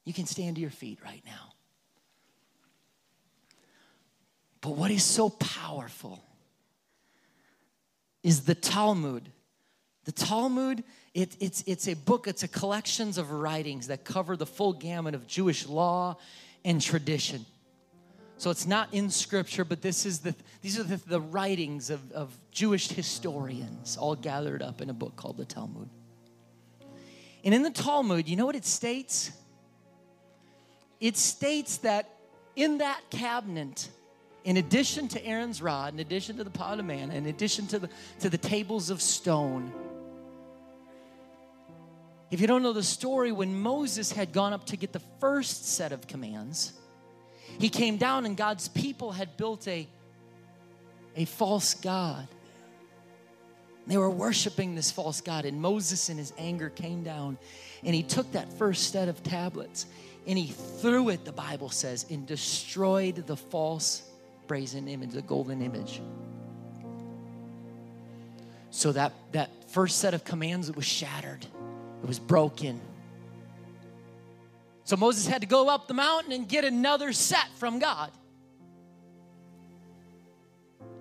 You 0.06 0.14
can 0.14 0.26
stand 0.26 0.56
to 0.56 0.62
your 0.62 0.72
feet 0.72 1.00
right 1.04 1.22
now. 1.26 1.54
But 4.62 4.72
what 4.72 4.92
is 4.92 5.04
so 5.04 5.30
powerful 5.30 6.24
is 8.24 8.42
the 8.42 8.56
Talmud. 8.56 9.30
The 10.06 10.12
Talmud, 10.12 10.84
it, 11.14 11.36
it's, 11.40 11.64
it's 11.68 11.88
a 11.88 11.94
book, 11.94 12.28
it's 12.28 12.44
a 12.44 12.48
collections 12.48 13.18
of 13.18 13.32
writings 13.32 13.88
that 13.88 14.04
cover 14.06 14.38
the 14.38 14.46
full 14.46 14.74
gamut 14.74 15.14
of 15.16 15.28
Jewish 15.28 15.68
law 15.68 16.18
and 16.64 16.82
tradition. 16.82 17.46
So 18.38 18.52
it's 18.52 18.68
not 18.68 18.94
in 18.94 19.10
scripture, 19.10 19.66
but 19.66 19.82
this 19.82 20.06
is 20.06 20.20
the, 20.20 20.36
these 20.62 20.80
are 20.80 20.84
the, 20.84 20.98
the 20.98 21.20
writings 21.20 21.90
of, 21.90 22.12
of 22.12 22.38
Jewish 22.52 22.88
historians 22.88 23.98
all 23.98 24.16
gathered 24.16 24.62
up 24.62 24.80
in 24.80 24.90
a 24.92 24.94
book 24.94 25.16
called 25.16 25.38
the 25.38 25.46
Talmud. 25.46 25.90
And 27.44 27.54
in 27.54 27.64
the 27.64 27.72
Talmud, 27.72 28.28
you 28.28 28.36
know 28.36 28.46
what 28.46 28.56
it 28.56 28.66
states? 28.66 29.32
It 31.00 31.18
states 31.18 31.78
that 31.78 32.10
in 32.56 32.80
that 32.80 33.02
cabinet, 33.10 33.90
in 34.44 34.58
addition 34.58 35.08
to 35.10 35.26
Aaron's 35.26 35.62
rod, 35.62 35.94
in 35.94 36.00
addition 36.00 36.38
to 36.38 36.44
the 36.44 36.50
pot 36.52 36.80
of 36.80 36.86
manna, 36.86 37.16
in 37.16 37.26
addition 37.26 37.66
to 37.68 37.80
the, 37.80 37.90
to 38.20 38.30
the 38.30 38.38
tables 38.38 38.92
of 38.92 39.02
stone, 39.02 39.72
if 42.30 42.42
you 42.42 42.46
don't 42.46 42.62
know 42.62 42.74
the 42.74 42.84
story, 42.84 43.32
when 43.32 43.60
Moses 43.60 44.12
had 44.12 44.32
gone 44.32 44.54
up 44.54 44.66
to 44.66 44.78
get 44.78 44.92
the 44.92 45.02
first 45.20 45.66
set 45.70 45.92
of 45.92 46.08
commands, 46.08 46.74
he 47.60 47.70
came 47.70 47.98
down, 47.98 48.26
and 48.26 48.38
God's 48.38 48.68
people 48.68 49.12
had 49.12 49.38
built 49.38 49.68
a, 49.68 49.88
a 51.16 51.26
false 51.26 51.74
God. 51.74 52.28
They 53.88 53.98
were 53.98 54.10
worshiping 54.10 54.76
this 54.76 54.92
false 54.92 55.22
God, 55.22 55.46
and 55.46 55.62
Moses, 55.62 56.10
in 56.10 56.18
his 56.18 56.34
anger, 56.38 56.70
came 56.70 57.04
down 57.04 57.38
and 57.84 57.96
he 57.96 58.04
took 58.04 58.32
that 58.34 58.52
first 58.54 58.92
set 58.92 59.08
of 59.08 59.24
tablets 59.24 59.86
and 60.26 60.38
he 60.38 60.48
threw 60.48 61.10
it, 61.10 61.24
the 61.24 61.32
Bible 61.32 61.70
says, 61.70 62.06
and 62.10 62.28
destroyed 62.28 63.26
the 63.28 63.38
false 63.38 64.04
brazen 64.46 64.88
image, 64.90 65.12
the 65.12 65.22
golden 65.22 65.62
image. 65.62 66.02
So 68.72 68.92
that, 68.92 69.14
that 69.32 69.50
first 69.70 70.00
set 70.00 70.14
of 70.14 70.26
commands, 70.26 70.68
it 70.68 70.76
was 70.76 70.86
shattered, 70.86 71.46
it 72.04 72.08
was 72.08 72.20
broken. 72.20 72.82
So 74.88 74.96
Moses 74.96 75.28
had 75.28 75.42
to 75.42 75.48
go 75.48 75.68
up 75.68 75.90
the 75.90 75.94
mountain 75.94 76.32
and 76.32 76.48
get 76.48 76.64
another 76.64 77.12
set 77.12 77.50
from 77.58 77.78
God. 77.78 78.10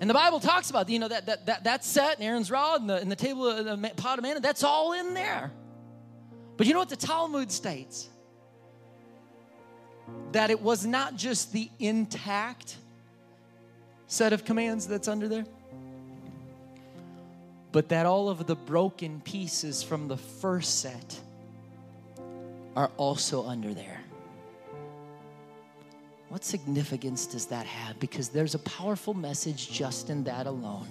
And 0.01 0.11
the 0.11 0.14
Bible 0.14 0.40
talks 0.40 0.70
about, 0.70 0.88
you 0.88 0.99
know, 0.99 1.07
that, 1.07 1.27
that, 1.27 1.46
that, 1.46 1.64
that 1.64 1.85
set 1.85 2.16
and 2.16 2.25
Aaron's 2.25 2.51
rod 2.51 2.81
and 2.81 2.90
the, 2.90 2.96
and 2.96 3.09
the 3.09 3.14
table 3.14 3.46
of 3.46 3.64
the 3.64 3.92
pot 3.96 4.18
of 4.18 4.25
manna, 4.25 4.40
that's 4.40 4.64
all 4.64 4.92
in 4.92 5.14
there. 5.14 5.53
But 6.57 6.66
you 6.66 6.72
know 6.72 6.81
what 6.81 6.88
the 6.88 6.96
Talmud 6.96 7.53
states? 7.53 8.09
That 10.33 10.51
it 10.51 10.61
was 10.61 10.85
not 10.85 11.14
just 11.14 11.53
the 11.53 11.70
intact 11.79 12.79
set 14.09 14.33
of 14.33 14.44
commands 14.44 14.88
that's 14.88 15.07
under 15.07 15.29
there, 15.29 15.46
but 17.70 17.90
that 17.90 18.05
all 18.05 18.31
of 18.31 18.49
the 18.49 18.57
broken 18.57 19.20
pieces 19.20 19.85
from 19.85 20.09
the 20.09 20.16
first 20.16 20.81
set 20.81 21.20
are 22.76 22.90
also 22.98 23.44
under 23.46 23.74
there. 23.74 24.00
What 26.28 26.44
significance 26.44 27.26
does 27.26 27.46
that 27.46 27.66
have? 27.66 27.98
Because 27.98 28.28
there's 28.28 28.54
a 28.54 28.58
powerful 28.60 29.14
message 29.14 29.70
just 29.70 30.10
in 30.10 30.24
that 30.24 30.46
alone. 30.46 30.86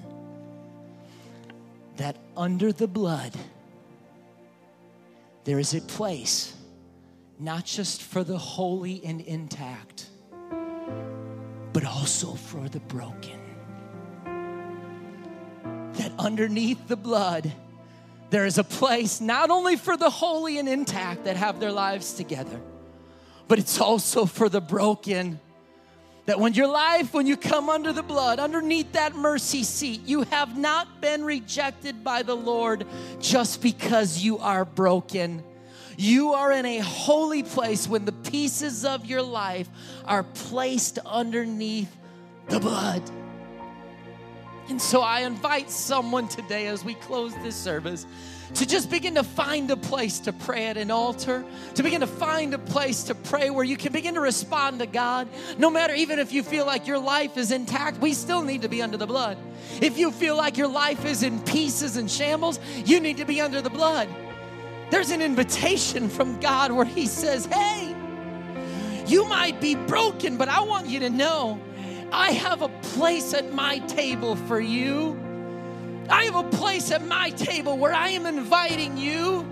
That 1.97 2.17
under 2.35 2.71
the 2.71 2.87
blood, 2.87 3.33
there 5.43 5.59
is 5.59 5.73
a 5.73 5.81
place 5.81 6.55
not 7.37 7.65
just 7.65 8.01
for 8.01 8.23
the 8.23 8.37
holy 8.37 9.01
and 9.05 9.21
intact, 9.21 10.07
but 11.73 11.85
also 11.85 12.33
for 12.33 12.67
the 12.69 12.79
broken. 12.79 13.39
That 15.93 16.11
underneath 16.17 16.87
the 16.87 16.95
blood, 16.95 17.51
there 18.29 18.45
is 18.45 18.57
a 18.57 18.63
place 18.63 19.21
not 19.21 19.49
only 19.49 19.75
for 19.75 19.97
the 19.97 20.09
holy 20.09 20.57
and 20.57 20.67
intact 20.67 21.25
that 21.25 21.37
have 21.37 21.59
their 21.59 21.71
lives 21.71 22.13
together, 22.13 22.59
but 23.47 23.59
it's 23.59 23.79
also 23.79 24.25
for 24.25 24.49
the 24.49 24.61
broken. 24.61 25.39
That 26.25 26.39
when 26.39 26.55
your 26.55 26.67
life, 26.67 27.13
when 27.13 27.27
you 27.27 27.37
come 27.37 27.69
under 27.69 27.93
the 27.93 28.01
blood, 28.01 28.39
underneath 28.39 28.93
that 28.93 29.15
mercy 29.15 29.63
seat, 29.63 30.01
you 30.05 30.23
have 30.23 30.57
not 30.57 30.99
been 30.99 31.23
rejected 31.23 32.03
by 32.03 32.23
the 32.23 32.35
Lord 32.35 32.87
just 33.19 33.61
because 33.61 34.17
you 34.17 34.39
are 34.39 34.65
broken. 34.65 35.43
You 35.97 36.33
are 36.33 36.51
in 36.51 36.65
a 36.65 36.79
holy 36.79 37.43
place 37.43 37.87
when 37.87 38.05
the 38.05 38.11
pieces 38.11 38.85
of 38.85 39.05
your 39.05 39.21
life 39.21 39.69
are 40.05 40.23
placed 40.23 40.97
underneath 41.05 41.95
the 42.49 42.59
blood. 42.59 43.03
And 44.67 44.81
so 44.81 45.01
I 45.01 45.21
invite 45.21 45.69
someone 45.69 46.27
today 46.27 46.67
as 46.67 46.83
we 46.83 46.95
close 46.95 47.35
this 47.43 47.55
service 47.55 48.05
to 48.55 48.65
just 48.65 48.89
begin 48.89 49.15
to 49.15 49.23
find 49.23 49.69
a 49.71 49.77
place 49.77 50.19
to 50.19 50.33
pray 50.33 50.67
at 50.67 50.77
an 50.77 50.91
altar, 50.91 51.43
to 51.75 51.83
begin 51.83 52.01
to 52.01 52.07
find 52.07 52.53
a 52.53 52.57
place 52.57 53.03
to 53.03 53.15
pray 53.15 53.49
where 53.49 53.63
you 53.63 53.77
can 53.77 53.91
begin 53.91 54.15
to 54.15 54.21
respond 54.21 54.79
to 54.79 54.85
God. 54.85 55.27
No 55.57 55.69
matter, 55.69 55.93
even 55.93 56.19
if 56.19 56.31
you 56.31 56.41
feel 56.43 56.65
like 56.65 56.87
your 56.87 56.99
life 56.99 57.37
is 57.37 57.51
intact, 57.51 57.99
we 57.99 58.13
still 58.13 58.41
need 58.41 58.61
to 58.61 58.69
be 58.69 58.81
under 58.81 58.97
the 58.97 59.07
blood. 59.07 59.37
If 59.81 59.97
you 59.97 60.11
feel 60.11 60.37
like 60.37 60.57
your 60.57 60.67
life 60.67 61.05
is 61.05 61.23
in 61.23 61.41
pieces 61.41 61.97
and 61.97 62.09
shambles, 62.09 62.59
you 62.85 62.99
need 62.99 63.17
to 63.17 63.25
be 63.25 63.41
under 63.41 63.61
the 63.61 63.69
blood. 63.69 64.09
There's 64.89 65.09
an 65.09 65.21
invitation 65.21 66.09
from 66.09 66.39
God 66.39 66.71
where 66.71 66.85
He 66.85 67.07
says, 67.07 67.45
Hey, 67.47 67.95
you 69.07 69.27
might 69.27 69.59
be 69.59 69.75
broken, 69.75 70.37
but 70.37 70.49
I 70.49 70.61
want 70.61 70.87
you 70.87 70.99
to 71.01 71.09
know 71.09 71.59
I 72.17 72.31
have 72.31 72.61
a 72.61 72.69
place 72.69 73.33
at 73.33 73.53
my 73.53 73.79
table 73.79 74.37
for 74.37 74.61
you. 74.61 75.19
I 76.09 76.23
have 76.23 76.35
a 76.35 76.49
place 76.49 76.89
at 76.91 77.05
my 77.05 77.29
table 77.31 77.77
where 77.77 77.93
I 77.93 78.07
am 78.09 78.25
inviting 78.25 78.97
you. 78.97 79.45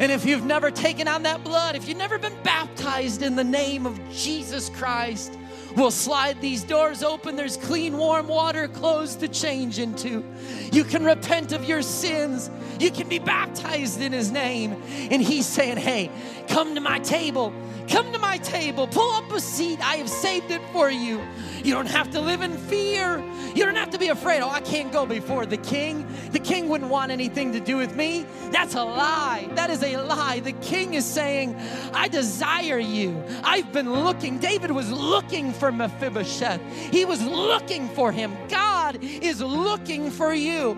And 0.00 0.10
if 0.10 0.24
you've 0.24 0.46
never 0.46 0.70
taken 0.70 1.06
on 1.06 1.24
that 1.24 1.44
blood, 1.44 1.76
if 1.76 1.86
you've 1.86 1.98
never 1.98 2.18
been 2.18 2.36
baptized 2.42 3.20
in 3.20 3.36
the 3.36 3.44
name 3.44 3.84
of 3.84 4.00
Jesus 4.10 4.70
Christ, 4.70 5.37
we'll 5.76 5.90
slide 5.90 6.40
these 6.40 6.64
doors 6.64 7.02
open. 7.02 7.36
There's 7.36 7.56
clean, 7.56 7.96
warm 7.96 8.28
water, 8.28 8.68
clothes 8.68 9.16
to 9.16 9.28
change 9.28 9.78
into. 9.78 10.24
You 10.72 10.84
can 10.84 11.04
repent 11.04 11.52
of 11.52 11.64
your 11.64 11.82
sins. 11.82 12.50
You 12.78 12.90
can 12.90 13.08
be 13.08 13.18
baptized 13.18 14.00
in 14.00 14.12
His 14.12 14.30
name. 14.30 14.82
And 15.10 15.22
He's 15.22 15.46
saying, 15.46 15.78
Hey, 15.78 16.10
come 16.48 16.74
to 16.74 16.80
my 16.80 16.98
table. 17.00 17.52
Come 17.88 18.12
to 18.12 18.18
my 18.18 18.36
table. 18.38 18.86
Pull 18.86 19.10
up 19.12 19.32
a 19.32 19.40
seat. 19.40 19.80
I 19.80 19.96
have 19.96 20.10
saved 20.10 20.50
it 20.50 20.60
for 20.72 20.90
you. 20.90 21.22
You 21.64 21.72
don't 21.72 21.86
have 21.86 22.10
to 22.10 22.20
live 22.20 22.42
in 22.42 22.56
fear. 22.56 23.22
You 23.54 23.64
don't 23.64 23.76
have 23.76 23.90
to 23.90 23.98
be 23.98 24.08
afraid. 24.08 24.42
Oh, 24.42 24.48
I 24.50 24.60
can't 24.60 24.92
go 24.92 25.06
before 25.06 25.46
the 25.46 25.56
king. 25.56 26.06
The 26.32 26.38
king 26.38 26.68
wouldn't 26.68 26.90
want 26.90 27.10
anything 27.10 27.50
to 27.52 27.60
do 27.60 27.76
with 27.76 27.96
me. 27.96 28.26
That's 28.50 28.74
a 28.74 28.84
lie. 28.84 29.48
That 29.54 29.70
is 29.70 29.82
a 29.82 29.96
lie. 29.96 30.40
The 30.40 30.52
king 30.52 30.94
is 30.94 31.06
saying, 31.06 31.56
I 31.94 32.08
desire 32.08 32.78
you. 32.78 33.22
I've 33.42 33.72
been 33.72 33.90
looking. 33.90 34.38
David 34.38 34.70
was 34.70 34.92
looking 34.92 35.52
for 35.58 35.72
Mephibosheth, 35.72 36.60
he 36.90 37.04
was 37.04 37.22
looking 37.22 37.88
for 37.88 38.12
him. 38.12 38.36
God 38.48 38.98
is 39.02 39.40
looking 39.40 40.10
for 40.10 40.32
you. 40.32 40.74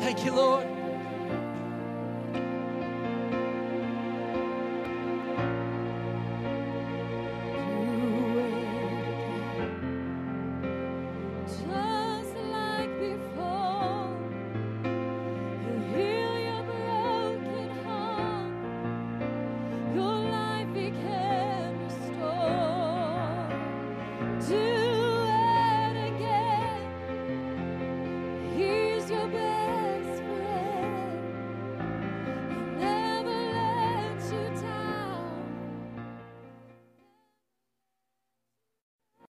Thank 0.00 0.24
you, 0.24 0.32
Lord. 0.32 0.75